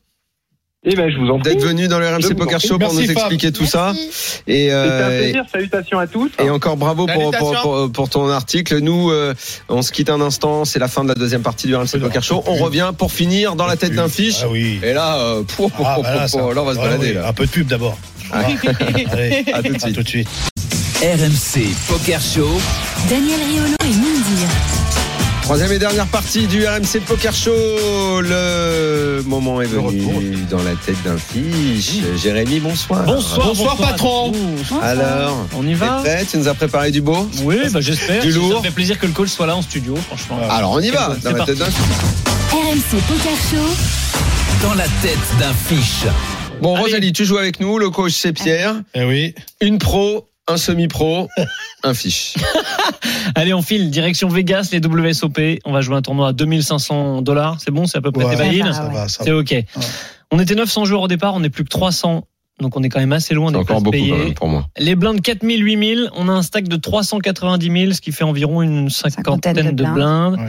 [0.84, 1.52] Eh ben, je vous en prie.
[1.54, 2.58] d'être venu dans le RMC Poker.
[2.60, 3.16] Show pour Merci, nous Fab.
[3.18, 4.08] expliquer tout ça Merci.
[4.48, 5.44] et C'était un euh, plaisir.
[5.52, 6.28] Salutations à tous.
[6.44, 7.62] Et encore bravo pour, pour, Salutations.
[7.62, 8.78] pour, pour ton article.
[8.78, 9.32] Nous, euh,
[9.68, 10.64] on se quitte un instant.
[10.64, 12.42] C'est la fin de la deuxième partie du RMC Poker Show.
[12.46, 14.40] On revient pour finir dans la tête d'un fiche.
[14.42, 14.80] Ah oui.
[14.82, 16.82] Et là, euh, pour, pour, Ah, bah là, pour, ça- là, on va se Ah
[16.82, 17.06] balader.
[17.10, 17.28] oui, Là.
[17.28, 17.96] Un peu de pub d'abord.
[18.32, 18.56] Allez,
[19.52, 19.94] À tout de à suite.
[19.94, 20.28] tout de suite.
[21.00, 22.48] RMC Poker Show.
[23.08, 24.48] Daniel Riolo et Mindir.
[25.52, 27.52] Troisième et dernière partie du RMC Poker Show.
[28.22, 31.98] Le moment est venu dans la tête d'un fiche.
[32.16, 33.04] Jérémy, bonsoir.
[33.04, 34.32] Bonsoir, Bonsoir, bonsoir patron.
[34.80, 36.24] Alors, On y va prêt?
[36.24, 37.28] Tu nous as préparé du beau?
[37.42, 38.22] Oui, bah, j'espère.
[38.22, 38.60] Du Ça lourd.
[38.60, 40.38] me fait plaisir que le coach soit là en studio, franchement.
[40.48, 40.56] Ah.
[40.56, 41.14] Alors, on y va.
[41.22, 41.84] Dans la tête d'un fiche.
[42.50, 44.66] RMC Poker Show.
[44.66, 46.06] Dans la tête d'un fiche.
[46.62, 46.84] Bon, Allez.
[46.84, 47.78] Rosalie, tu joues avec nous.
[47.78, 48.76] Le coach, c'est Pierre.
[48.94, 49.34] Eh oui.
[49.60, 51.28] Une pro, un semi-pro,
[51.84, 52.34] un fiche.
[53.34, 55.38] Allez, on file direction Vegas, les WSOP.
[55.64, 57.58] On va jouer un tournoi à 2500 dollars.
[57.60, 58.62] C'est bon, c'est à peu près Ouais.
[58.72, 59.04] Ça ouais.
[59.08, 59.54] C'est ok.
[60.30, 62.26] On était 900 joueurs au départ, on n'est plus que 300.
[62.60, 64.24] Donc on est quand même assez loin des encore places beaucoup quand payées.
[64.24, 64.66] même pour moi.
[64.78, 66.10] Les blindes 4000, 8000.
[66.14, 69.84] On a un stack de 390 000, ce qui fait environ une cinquantaine Cinquantaine de
[69.84, 70.38] de blindes.
[70.38, 70.48] Ouais.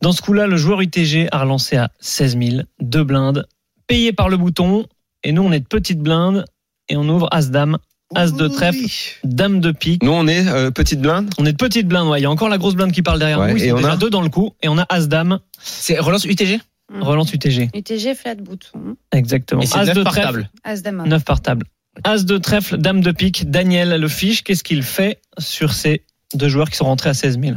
[0.00, 3.46] Dans ce coup-là, le joueur UTG a relancé à 16 000, deux blindes,
[3.86, 4.86] payé par le bouton.
[5.22, 6.44] Et nous, on est de petites blindes
[6.88, 7.78] et on ouvre As-Dame,
[8.14, 8.78] As de trèfle,
[9.24, 10.02] Dame de pique.
[10.02, 11.30] Nous, on est euh, petite blinde.
[11.38, 12.20] On est de petites blindes, ouais.
[12.20, 13.56] Il y a encore la grosse blinde qui parle derrière Ouais, nous.
[13.56, 14.52] Ils et sont on déjà a deux dans le coup.
[14.62, 16.60] Et on a As-Dame, C'est relance UTG
[16.92, 17.02] Mm.
[17.02, 17.70] relance UTG.
[17.74, 18.96] UTG flat bouton.
[19.10, 19.62] Exactement.
[19.62, 20.50] Et As de par trèfle, table.
[20.64, 21.02] As dame.
[21.06, 21.64] 9 par table.
[22.04, 24.44] As de trèfle, dame de pique, Daniel le fiche.
[24.44, 27.54] Qu'est-ce qu'il fait sur ces deux joueurs qui sont rentrés à 16 000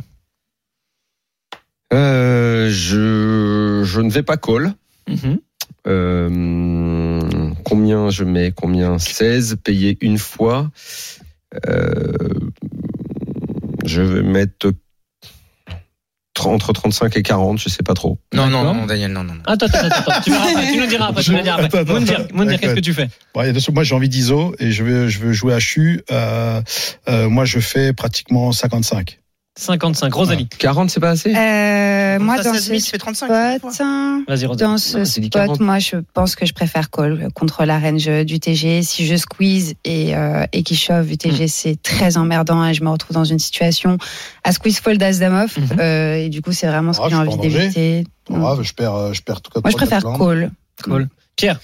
[1.93, 4.73] Euh, je, je ne vais pas call.
[5.09, 5.39] Mhm.
[5.87, 10.71] Euh, combien je mets Combien 16 payé une fois.
[11.67, 12.13] Euh,
[13.85, 14.71] je vais mettre
[16.37, 18.19] tr- entre 35 et 40, je sais pas trop.
[18.33, 19.35] Non, non, non, Daniel, non, non.
[19.35, 19.41] non.
[19.45, 20.21] Attends, attends, attends.
[20.23, 21.23] Tu, verras après, tu nous diras après.
[21.23, 21.85] Tu nous diras après.
[21.85, 22.27] Moundir.
[22.33, 23.09] Moundir, qu'est-ce que tu fais?
[23.33, 25.53] Bon, il y a deux- moi, j'ai envie d'ISO et je veux, je veux jouer
[25.53, 26.01] à CHU.
[26.11, 26.61] Euh,
[27.09, 29.19] euh, moi, je fais pratiquement 55.
[29.57, 30.13] 55.
[30.13, 30.47] Rosalie.
[30.47, 31.33] 40, c'est pas assez?
[31.35, 33.25] Euh, moi, dans 16 000, ce ça fait 35.
[33.59, 33.71] spot,
[34.27, 34.57] Vas-y, Rosalie.
[34.71, 35.59] dans ce Non, c'est dit spot, 40.
[35.61, 38.83] moi, je pense que je préfère call contre la range du TG.
[38.83, 41.11] Si je squeeze et, euh, et qu'il chauffe, Hmm.
[41.11, 43.97] UTG, c'est très emmerdant et je me retrouve dans une situation
[44.43, 45.57] à squeeze fold as dame off.
[45.57, 45.79] Mhm.
[45.79, 48.03] Euh, et du coup, c'est vraiment ce Ah, que j'ai envie d'éviter.
[48.29, 50.51] Grave, je perds, euh, je perds tout cas Moi, je préfère call.
[50.83, 51.07] Cool.
[51.35, 51.59] Pierre.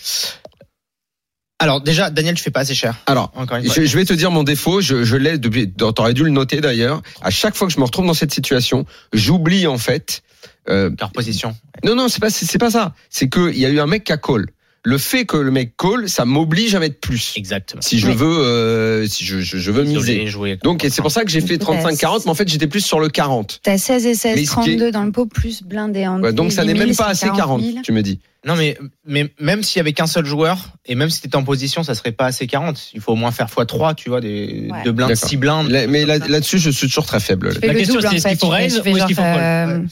[1.63, 2.93] Alors, déjà, Daniel, tu fais pas assez cher.
[3.05, 3.73] Alors, Encore une fois.
[3.73, 6.59] je, je vais te dire mon défaut, je, je l'ai depuis, t'aurais dû le noter
[6.59, 7.01] d'ailleurs.
[7.21, 10.23] À chaque fois que je me retrouve dans cette situation, j'oublie en fait.
[10.67, 11.55] euh, Leur position.
[11.85, 12.93] non, non, c'est pas, c'est c'est pas ça.
[13.09, 14.47] C'est qu'il y a eu un mec qui a call.
[14.85, 17.33] Le fait que le mec call, ça m'oblige à mettre plus.
[17.37, 17.81] Exactement.
[17.81, 18.15] Si je Oui.
[18.15, 20.27] veux, euh, si je, je, je veux miser.
[20.27, 20.57] Jouer.
[20.61, 22.99] Donc, et c'est pour ça que j'ai fait 35-40, mais en fait, j'étais plus sur
[22.99, 23.61] le 40.
[23.63, 26.21] T'as 16 et 16, Mais ce qui est- 32 dans le pot, plus blindé en
[26.21, 27.77] Ouais, donc, ça n'est 10 000, même pas assez 40, 000.
[27.81, 28.19] tu me dis.
[28.45, 28.77] Non, mais,
[29.07, 31.95] mais même s'il y avait qu'un seul joueur, et même si t'étais en position, ça
[31.95, 32.89] serait pas assez 40.
[32.93, 34.83] Il faut au moins faire x3, tu vois, des, Ouais.
[34.83, 35.29] deux blindes, D'accord.
[35.29, 35.69] six blindes.
[35.69, 37.53] Là- mais là- là-dessus, je suis toujours très faible.
[37.63, 39.87] La question, c'est est-ce qu'il faut raise ou est-ce qu'il faut call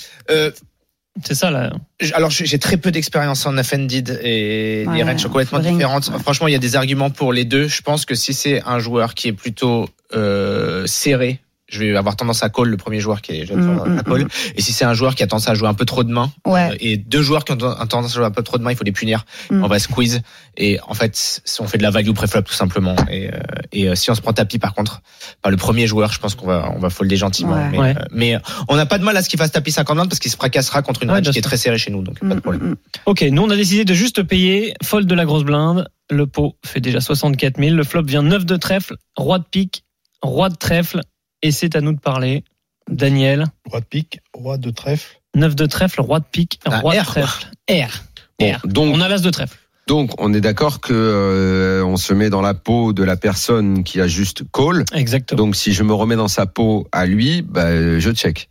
[1.24, 1.74] C'est ça, là.
[2.14, 5.74] alors, j'ai très peu d'expérience en offended et Ouais, les ranges sont complètement ring.
[5.76, 6.07] différentes.
[6.07, 6.20] Ouais.
[6.20, 7.68] Franchement, il y a des arguments pour les deux.
[7.68, 11.41] Je pense que si c'est un joueur qui est plutôt euh, serré,
[11.72, 13.88] je vais avoir tendance à call le premier joueur qui est je vais Mm, avoir
[13.88, 14.28] mm, à call.
[14.55, 16.32] Et si c'est un joueur qui a tendance à jouer un peu trop de mains,
[16.45, 16.69] Ouais.
[16.72, 18.78] euh, et deux joueurs qui ont tendance à jouer un peu trop de mains, il
[18.78, 19.26] faut les punir.
[19.49, 19.63] Mm.
[19.63, 20.22] On va squeeze.
[20.57, 22.95] Et en fait, si on fait de la value préflop tout simplement.
[23.09, 23.38] Et, euh,
[23.72, 25.01] et euh, si on se prend tapis par contre,
[25.41, 27.53] par le premier joueur, je pense qu'on va on va folder gentiment.
[27.53, 27.69] Ouais.
[27.72, 27.95] Mais, Ouais.
[27.97, 30.19] euh, mais on n'a pas de mal à ce qu'il fasse tapis 50 blindes parce
[30.19, 32.28] qu'il se fracassera contre une Ouais, range qui est très serrée chez nous, donc pas
[32.28, 32.61] de Mm, problème.
[32.63, 32.76] mm, mm.
[33.05, 35.88] Ok, nous on a décidé de juste payer fold de la grosse blinde.
[36.09, 37.76] Le pot fait déjà 64 000.
[37.76, 39.86] Le flop vient 9 de trèfle, roi de pique,
[40.22, 40.99] roi de trèfle.
[41.42, 42.44] Et c'est à nous de parler.
[42.89, 45.22] Daniel, Roi de pique, roi de trèfle.
[45.36, 47.46] 9 de trèfle, roi de pique, Ah, roi de R, trèfle.
[47.70, 48.04] R.
[48.39, 48.60] Bon, R.
[48.68, 49.58] donc, On a l'as de trèfle.
[49.88, 53.84] donc, on est d'accord que euh, on se met dans la peau de la personne
[53.84, 54.84] qui a juste call.
[54.94, 55.38] Exactement.
[55.38, 58.50] Donc, si je me remets dans sa peau à lui, bah, je check.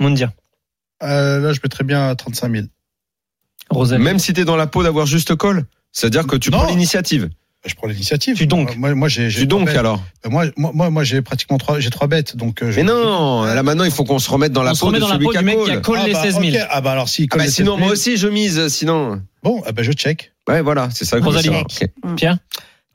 [0.00, 0.30] Moundir,
[1.02, 2.66] Euh, là, je mettrais bien à 35 000.
[3.70, 4.02] Rosalie.
[4.02, 6.58] Même si t'es dans la peau d'avoir juste call, c'est-à-dire que tu Non.
[6.58, 7.28] prends l'initiative.
[7.66, 8.36] Je prends l'initiative.
[8.36, 8.74] Tu donc.
[8.76, 9.28] Moi, moi j'ai.
[9.28, 9.76] j'ai Tu donc bêtes.
[9.76, 10.02] alors.
[10.26, 12.62] Moi, moi, moi, moi, j'ai pratiquement trois, j'ai trois bêtes, donc.
[12.62, 14.80] euh, je- Mais non, là maintenant il faut qu'on se remette dans la On se
[14.80, 15.82] peau remet de dans la celui peau qui a du mec qui a call.
[15.82, 16.46] call Ah les bah, 16 000.
[16.46, 16.66] ok.
[16.70, 17.28] Ah bah alors si.
[17.30, 19.20] Ah bah, sinon moi aussi je mise, sinon.
[19.42, 20.32] Bon, ah bah je check.
[20.48, 21.18] Ouais voilà, c'est ça.
[21.18, 21.48] que je veux Rosalie.
[21.48, 21.64] savoir.
[22.04, 22.16] Ok.
[22.16, 22.38] Pierre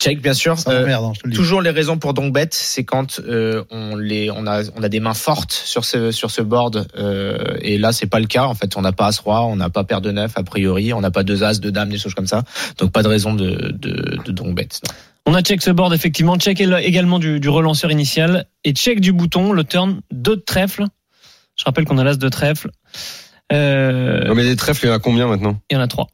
[0.01, 0.59] Check bien sûr.
[0.59, 1.37] Ça Euh, hein, je te le dis.
[1.37, 4.89] Toujours les raisons pour donc bet, c'est quand euh, on les on a on a
[4.89, 8.43] des mains fortes sur ce sur ce board euh, et là c'est pas le cas
[8.45, 10.91] en fait on n'a pas as roi, on n'a pas paire de neuf a priori,
[10.91, 12.43] on n'a pas deux as, deux dames, des choses comme ça.
[12.77, 14.67] Donc pas de raison de de, de donc bet.
[14.85, 14.93] non.
[15.27, 19.11] On a check ce board effectivement, check également du, du relanceur initial et check du
[19.13, 20.85] bouton, le turn 2 de trèfle.
[21.57, 22.69] Je rappelle qu'on a l'as de trèfle.
[23.53, 25.59] Euh, Non mais des trèfles il y en a combien maintenant?
[25.71, 26.07] il y en a 3.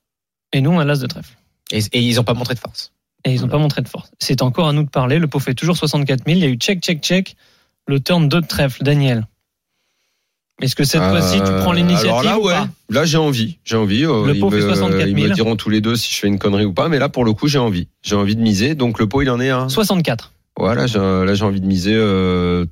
[0.53, 1.35] Et nous on a l'as de trèfle.
[1.71, 2.91] Et, et ils ont pas montré de force.
[3.25, 4.11] Et ils n'ont pas montré de force.
[4.19, 5.19] C'est encore à nous de parler.
[5.19, 6.37] Le pot fait toujours 64 000.
[6.37, 7.35] Il y a eu check, check, check.
[7.87, 8.83] Le turn 2 de trèfle.
[8.83, 9.27] Daniel.
[10.61, 13.17] Est-ce que cette Euh, fois-ci tu prends l'initiative Alors là ou ouais, pas là j'ai
[13.17, 14.03] envie, j'ai envie.
[14.05, 15.17] euh, Le pot fait me- 64 000.
[15.17, 17.09] Ils me diront tous les deux si je fais une connerie ou pas, mais là
[17.09, 18.75] pour le coup j'ai envie, j'ai envie de miser.
[18.75, 19.67] Donc le pot il en est à.
[19.69, 20.33] 64.
[20.57, 22.65] Voilà, là j'ai envie de miser euh,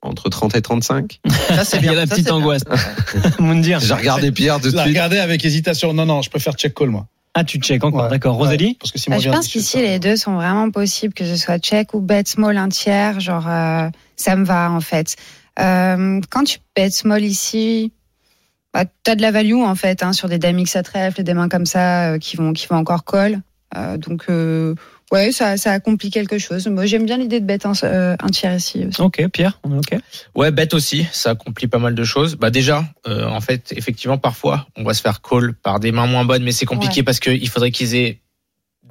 [0.00, 1.20] entre 30 et 35.
[1.28, 1.92] Ça c'est Il y bien.
[1.92, 2.34] a la Ça, petite bien.
[2.36, 2.62] angoisse.
[3.38, 3.80] Moundir.
[3.80, 4.80] J'ai regardé Pierre de suite.
[4.80, 5.92] regardais avec hésitation.
[5.92, 7.06] Non, non, je préfère check call moi.
[7.34, 8.04] Ah, tu check encore.
[8.04, 8.10] Ouais.
[8.10, 8.36] D'accord.
[8.36, 11.14] Ouais, Rosalie Parce que si Ah, moi je pense qu'ici, les deux sont vraiment possibles,
[11.14, 13.18] que ce soit check ou bet small un tiers.
[13.18, 15.16] Genre, euh, ça me va, en fait.
[15.58, 17.92] Euh, quand tu bet small ici,
[18.72, 21.24] bah, tu as de la value, en fait, hein, sur des dames X à trèfle,
[21.24, 23.40] des mains comme ça euh, qui, vont, qui vont encore call.
[23.76, 24.76] Euh, donc, euh,
[25.12, 26.66] ouais, ça, ça accomplit quelque chose.
[26.68, 29.00] Moi, j'aime bien l'idée de bet un, euh, un tiers ici aussi.
[29.00, 30.00] Ok, Pierre, on est ok?
[30.34, 32.36] Ouais, bet aussi, ça accomplit pas mal de choses.
[32.36, 36.06] Bah déjà, euh, en fait, effectivement, parfois, on va se faire call par des mains
[36.06, 37.04] moins bonnes, mais c'est compliqué Ouais.
[37.04, 38.20] parce qu'il faudrait qu'ils aient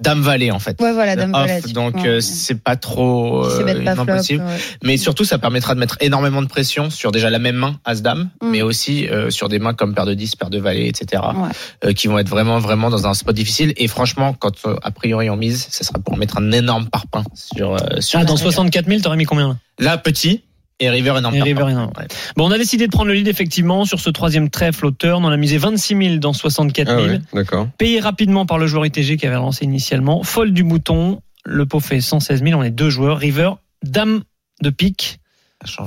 [0.02, 0.82] dame valet en fait.
[0.82, 1.62] Ouais, voilà, dame Off, valet.
[1.74, 4.44] donc euh, c'est pas trop euh, pas flop, impossible.
[4.44, 4.58] ouais.
[4.84, 8.30] Mais surtout, ça permettra de mettre énormément de pression sur déjà la même main, As-Dame,
[8.42, 8.50] Mm.
[8.50, 11.50] mais aussi euh, sur des mains comme paire de 10, paire de valet, etc., Ouais.
[11.86, 13.74] euh, qui vont être vraiment, vraiment dans un spot difficile.
[13.78, 17.24] Et franchement, quand euh, a priori on mise, ça sera pour mettre un énorme parpaing
[17.36, 20.44] sur, euh, sur Ah, dans la- 64 000, t'aurais mis combien Là, petit,
[20.80, 21.56] et river énorme Et parpaing.
[21.56, 21.92] river énorme.
[21.98, 22.08] Ouais.
[22.36, 25.24] Bon, on a décidé de prendre le lead effectivement sur ce troisième trèfle au turn.
[25.24, 27.08] On a misé 26 000 dans 64 Ah 000.
[27.08, 27.68] ouais, d'accord.
[27.78, 30.24] Payé rapidement par le joueur ITG qui avait lancé initialement.
[30.24, 31.22] Folle du bouton.
[31.46, 32.60] Le pot fait 116 000.
[32.60, 33.18] On est deux joueurs.
[33.18, 33.52] River,
[33.84, 34.24] dame
[34.62, 35.20] de pique,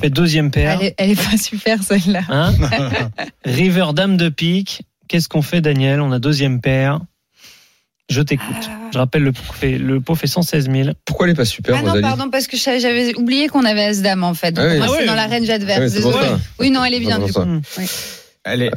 [0.00, 0.78] fait deuxième paire.
[0.80, 2.22] Elle est, elle est pas super celle-là.
[2.28, 2.52] Hein
[3.44, 4.82] River, dame de pique.
[5.08, 6.00] Qu'est-ce qu'on fait, Daniel?
[6.00, 7.00] On a deuxième paire.
[8.08, 8.46] Je t'écoute.
[8.68, 8.90] Ah.
[8.92, 10.90] Je rappelle, le pot fait, le pot fait 116 000.
[11.04, 13.84] Pourquoi elle est pas super, Ah non, Rosalie pardon, parce que j'avais oublié qu'on avait
[13.84, 14.52] As-Dame en fait.
[14.52, 14.76] Donc Ah oui.
[14.78, 15.06] moi, Ah c'est oui.
[15.08, 15.92] dans la range adverse.
[15.92, 16.14] Désolée.
[16.14, 16.38] ça.
[16.60, 17.40] Oui, non, elle est bien du coup.
[17.78, 17.84] Oui.
[18.44, 18.70] Elle est,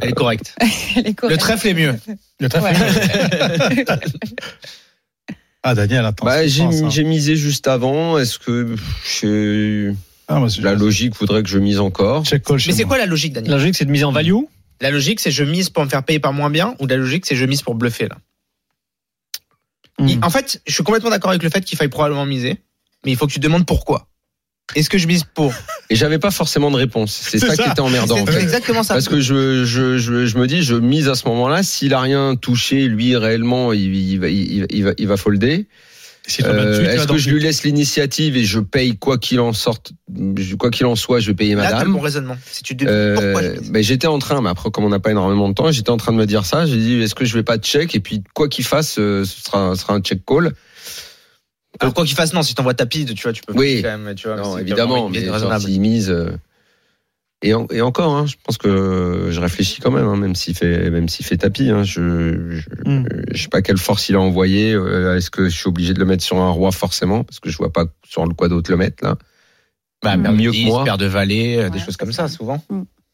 [0.00, 0.54] elle est correcte.
[0.96, 1.94] Est Le trèfle est mieux.
[2.38, 2.66] Le trèfle.
[2.66, 3.84] Ouais.
[5.64, 6.24] Ah, Daniel, attends.
[6.26, 7.04] Bah, j'ai hein.
[7.04, 8.18] misé juste avant.
[8.18, 8.74] Est-ce que
[9.20, 9.92] je-
[10.26, 13.52] Ah, c'est- la logique voudrait que je mise encore Mais c'est quoi la logique, Daniel?
[13.52, 14.34] La logique, c'est de miser en value.
[14.80, 17.26] La logique, c'est je mise pour me faire payer par moins bien ou la logique,
[17.26, 18.16] c'est je mise pour bluffer là?
[20.02, 20.08] Hmm.
[20.08, 22.60] Il- En fait, je suis complètement d'accord avec le fait qu'il faille probablement miser,
[23.04, 24.08] mais il faut que tu te demandes pourquoi.
[24.74, 25.52] Est-ce que je mise pour?
[25.90, 27.12] Et j'avais pas forcément de réponse.
[27.28, 27.62] C'est ça, ça.
[27.64, 28.16] qui était emmerdant.
[28.18, 28.42] en C'est fait.
[28.42, 28.94] exactement ça.
[28.94, 31.62] Parce que je, je, je, je me dis, je mise à ce moment-là.
[31.62, 35.66] S'il a rien touché, lui réellement, il, il va, il, il va, il va folder.
[36.40, 39.92] Euh, Est-ce dans que je lui laisse l'initiative et je paye quoi qu'il en sorte,
[40.58, 41.88] quoi qu'il en soit, je vais payer Là, madame.
[41.88, 42.36] mon raisonnement.
[42.46, 45.48] Si tu te Euh, ben, j'étais en train, mais après comme on n'a pas énormément
[45.48, 46.64] de temps, j'étais en train de me dire ça.
[46.64, 49.42] J'ai dit est-ce que je vais pas check et puis quoi qu'il fasse, euh, ce
[49.44, 50.52] sera, ce sera un check call.
[51.80, 53.80] Alors, quoi qu'il fasse, non, si t'envoies ta piste, tu vois, tu peux Oui.
[53.82, 56.10] quand même, tu vois, Non, évidemment, mais genre, s'il mise.
[56.10, 56.30] euh,
[57.42, 60.54] Et, en- et encore, hein, je pense que je réfléchis quand même, hein, même s'il
[60.56, 61.70] fait, même s'il fait tapis.
[61.70, 63.04] Hein, je, je, Hmm.
[63.32, 64.72] je sais pas quelle force il a envoyé.
[64.72, 67.50] euh, Est-ce que je suis obligé de le mettre sur un roi forcément parce que
[67.50, 69.16] je vois pas sur le quoi d'autre le mettre là.
[70.04, 70.22] Bah, Mm.
[70.22, 70.84] de Mieux que 10, moi.
[70.84, 72.62] paire de valet, euh, des Ouais, choses comme ça, souvent.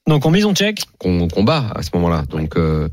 [0.06, 0.82] Donc, on mise, on check?
[0.98, 2.24] Qu'on combat à ce moment-là.
[2.30, 2.88] Donc, euh,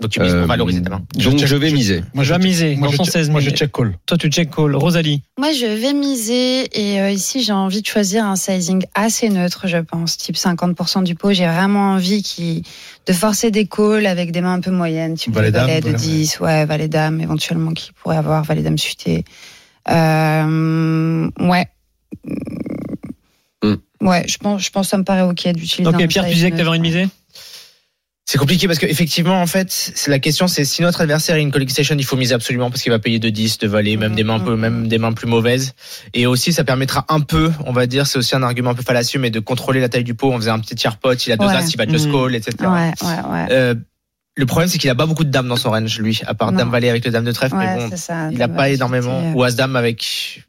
[0.00, 1.02] Donc tu mises pour euh, valoriser ta main.
[1.14, 2.02] donc check- je vais miser.
[2.14, 3.32] Moi, Je vais miser moi, je 116 000.
[3.32, 3.94] Moi, je check call.
[4.06, 4.74] Toi, tu check call.
[4.74, 5.22] Rosalie.
[5.38, 9.66] Moi, je vais miser et euh, ici, j'ai envie de choisir un sizing assez neutre,
[9.68, 11.32] je pense, type 50% du pot.
[11.32, 12.62] J'ai vraiment envie qui
[13.06, 15.98] de forcer des calls avec des mains un peu moyennes, type Valet valets de voilà,
[15.98, 19.24] 10, ouais, valet dame, éventuellement qui pourrait avoir valet dame suité.
[19.90, 21.66] Euh, ouais.
[23.62, 23.74] Hmm.
[24.00, 25.86] Ouais, je pense, je pense que ça me paraît ok d'utiliser.
[25.94, 27.08] Ok, un Pierre, tu disais que tu avais de miser?
[28.32, 31.50] C'est compliqué parce qu'effectivement, en fait, c'est la question, c'est si notre adversaire est une
[31.50, 34.14] calling station, il faut miser absolument parce qu'il va payer de 10, de valet, même
[34.14, 35.72] des mains un peu, même des mains plus mauvaises.
[36.14, 38.84] Et aussi, ça permettra un peu, on va dire, c'est aussi un argument un peu
[38.84, 41.32] fallacieux, mais de contrôler la taille du pot en faisant un petit tiers pot, il
[41.32, 41.56] a deux Ouais.
[41.56, 42.54] as, il va just call, etc.
[42.60, 43.46] Ouais, ouais, ouais.
[43.50, 43.74] Euh,
[44.36, 46.52] le problème, c'est qu'il a pas beaucoup de dames dans son range, lui, à part
[46.52, 46.58] Non.
[46.58, 48.28] dame valet avec le dame de trèfle, Ouais, mais bon, ça.
[48.30, 50.44] il a pas énormément, ou as dame avec,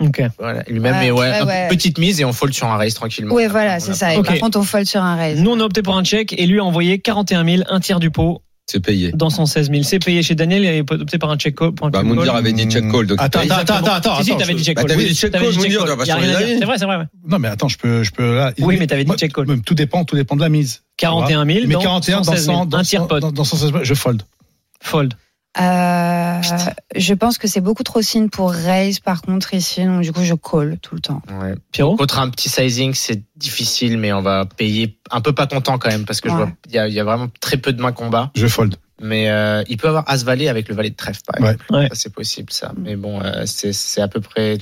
[0.00, 0.22] Ok.
[0.38, 1.68] voilà, lui-même, Ouais, mais ouais, ouais, ouais.
[1.68, 3.34] petite mise et on fold sur un raise tranquillement.
[3.34, 4.14] Ouais, voilà, c'est ça.
[4.14, 4.26] Et Ok.
[4.26, 5.40] par contre, on fold sur un raise.
[5.40, 8.00] Nous, on a opté pour un check et lui a envoyé 41 000, un tiers
[8.00, 9.10] du pot C'est payé.
[9.12, 9.82] dans 116 000.
[9.82, 11.72] C'est payé chez Daniel, il a opté par un check call.
[11.72, 12.36] Pour un Bah, check Moundir call.
[12.38, 13.06] avait dit check call.
[13.06, 14.16] Donc Attends, il a- attends, attends, attends.
[14.18, 14.90] Si, si, attends, t'avais dit check Bah, call.
[14.90, 14.96] check
[15.32, 16.04] t'avais call, dit check call.
[16.04, 16.16] dire.
[16.60, 16.96] C'est vrai, c'est vrai.
[16.96, 17.04] ouais.
[17.28, 18.52] Non, mais attends, je peux, je peux là.
[18.60, 19.46] Oui, mais t'avais dit check call.
[19.48, 20.82] même Tout dépend, tout dépend de la mise.
[20.96, 22.56] 41 000 Mais dans 41 dans 116 000.
[22.58, 23.20] 100, dans un tiers 100, pot.
[23.20, 24.22] dans, dans 116 000, je fold.
[24.82, 25.14] Fold.
[25.58, 26.40] Euh,
[26.94, 30.22] je pense que c'est beaucoup trop signe pour raise par contre ici, donc du coup
[30.22, 31.22] je call tout le temps.
[31.40, 31.54] Ouais.
[31.72, 35.76] Pierrot Contre un petit sizing, c'est difficile, mais on va payer un peu pas content
[35.78, 36.42] quand même parce que je Ouais.
[36.44, 38.30] vois il y a, il y a vraiment très peu de mains combat.
[38.36, 38.76] Je fold.
[39.02, 41.52] Mais euh, il peut avoir as valet avec le valet de trèfle par Ouais.
[41.54, 41.72] exemple.
[41.74, 41.88] Ouais.
[41.88, 42.72] Ça, c'est possible ça.
[42.78, 44.58] Mais bon, euh, c'est à peu près.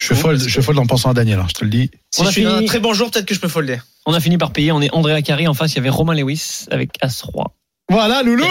[0.00, 1.90] Je fold, je fold en pensant à Daniel, hein, je te le dis.
[2.10, 3.78] Si On je a suis fini- un très bon jour, peut-être que je peux folder.
[4.06, 4.72] On a fini par payer.
[4.72, 5.46] On est Andrea Carré.
[5.46, 7.52] En face, il y avait Romain Lewis avec As-Roi.
[7.88, 8.44] Voilà, Loulou!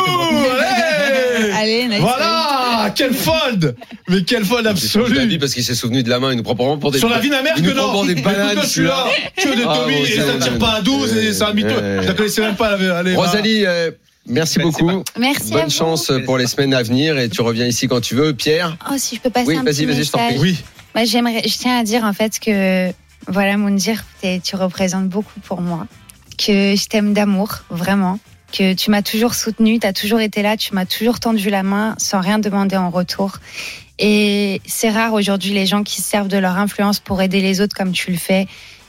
[1.54, 2.00] Allez, nice.
[2.00, 2.92] Voilà!
[2.96, 3.76] Quel fold!
[4.10, 5.38] Mais quel fold absolu!
[5.40, 6.32] parce qu'il s'est souvenu de la main.
[6.32, 7.00] Il nous prend vraiment pour des.
[7.00, 7.94] Sur la vie de ma mère il que nous prend non!
[7.94, 9.06] pour des bananes, Écoute-moi, celui-là!
[9.38, 11.54] Que de Ah, Tommy, bon, et ça ne tire pas à 12, et c'est un
[11.54, 11.70] mytho.
[11.70, 13.16] Je la connaissais même pas, allez.
[13.16, 13.92] Rosalie, euh,
[14.28, 15.04] merci beaucoup.
[15.20, 15.70] Merci à Bonne vous.
[15.72, 18.34] chance pour les semaines à venir et tu reviens ici quand tu veux.
[18.34, 20.40] Pierre, Oh, si je peux passer Oui, un vas-y, petit vas-y, je t'en message.
[20.40, 20.58] prie.
[20.96, 21.06] Oui.
[21.06, 22.92] J'aimerais, je tiens à dire en fait que
[23.28, 25.86] voilà, Moundir, t'es- tu représentes beaucoup pour moi,
[26.38, 28.20] que je t'aime d'amour, vraiment,
[28.52, 31.96] que tu m'as toujours soutenu, t'as toujours été là, tu m'as toujours tendu la main
[31.98, 33.38] sans rien demander en retour.
[34.00, 37.62] Et c'est rare aujourd'hui les gens qui se servent de leur influence pour aider les
[37.62, 38.48] autres comme tu le fais.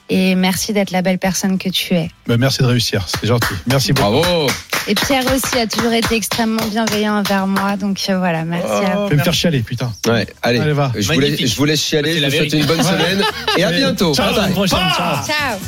[0.08, 2.10] Et merci d'être la belle personne que tu es.
[2.26, 3.54] Ben, merci de réussir, c'est gentil.
[3.66, 4.10] Merci beaucoup.
[4.10, 4.46] bravo.
[4.88, 8.96] Et Pierre aussi a toujours été extrêmement bienveillant envers moi, donc euh, voilà, merci à
[8.96, 9.08] vous.
[9.08, 9.92] Fais me faire chialer, putain.
[10.08, 10.92] Ouais, allez, Allez, va.
[10.98, 12.18] Je, vous laisse, je vous laisse chialer.
[12.18, 13.22] Je vous souhaite une bonne semaine
[13.56, 14.12] et à bientôt.
[14.14, 14.34] Ciao.
[14.34, 14.52] Bye bye.
[14.52, 14.78] prochaine.
[14.96, 15.24] Ciao.
[15.24, 15.58] Ciao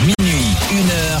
[0.00, 1.20] Minuit, une heure.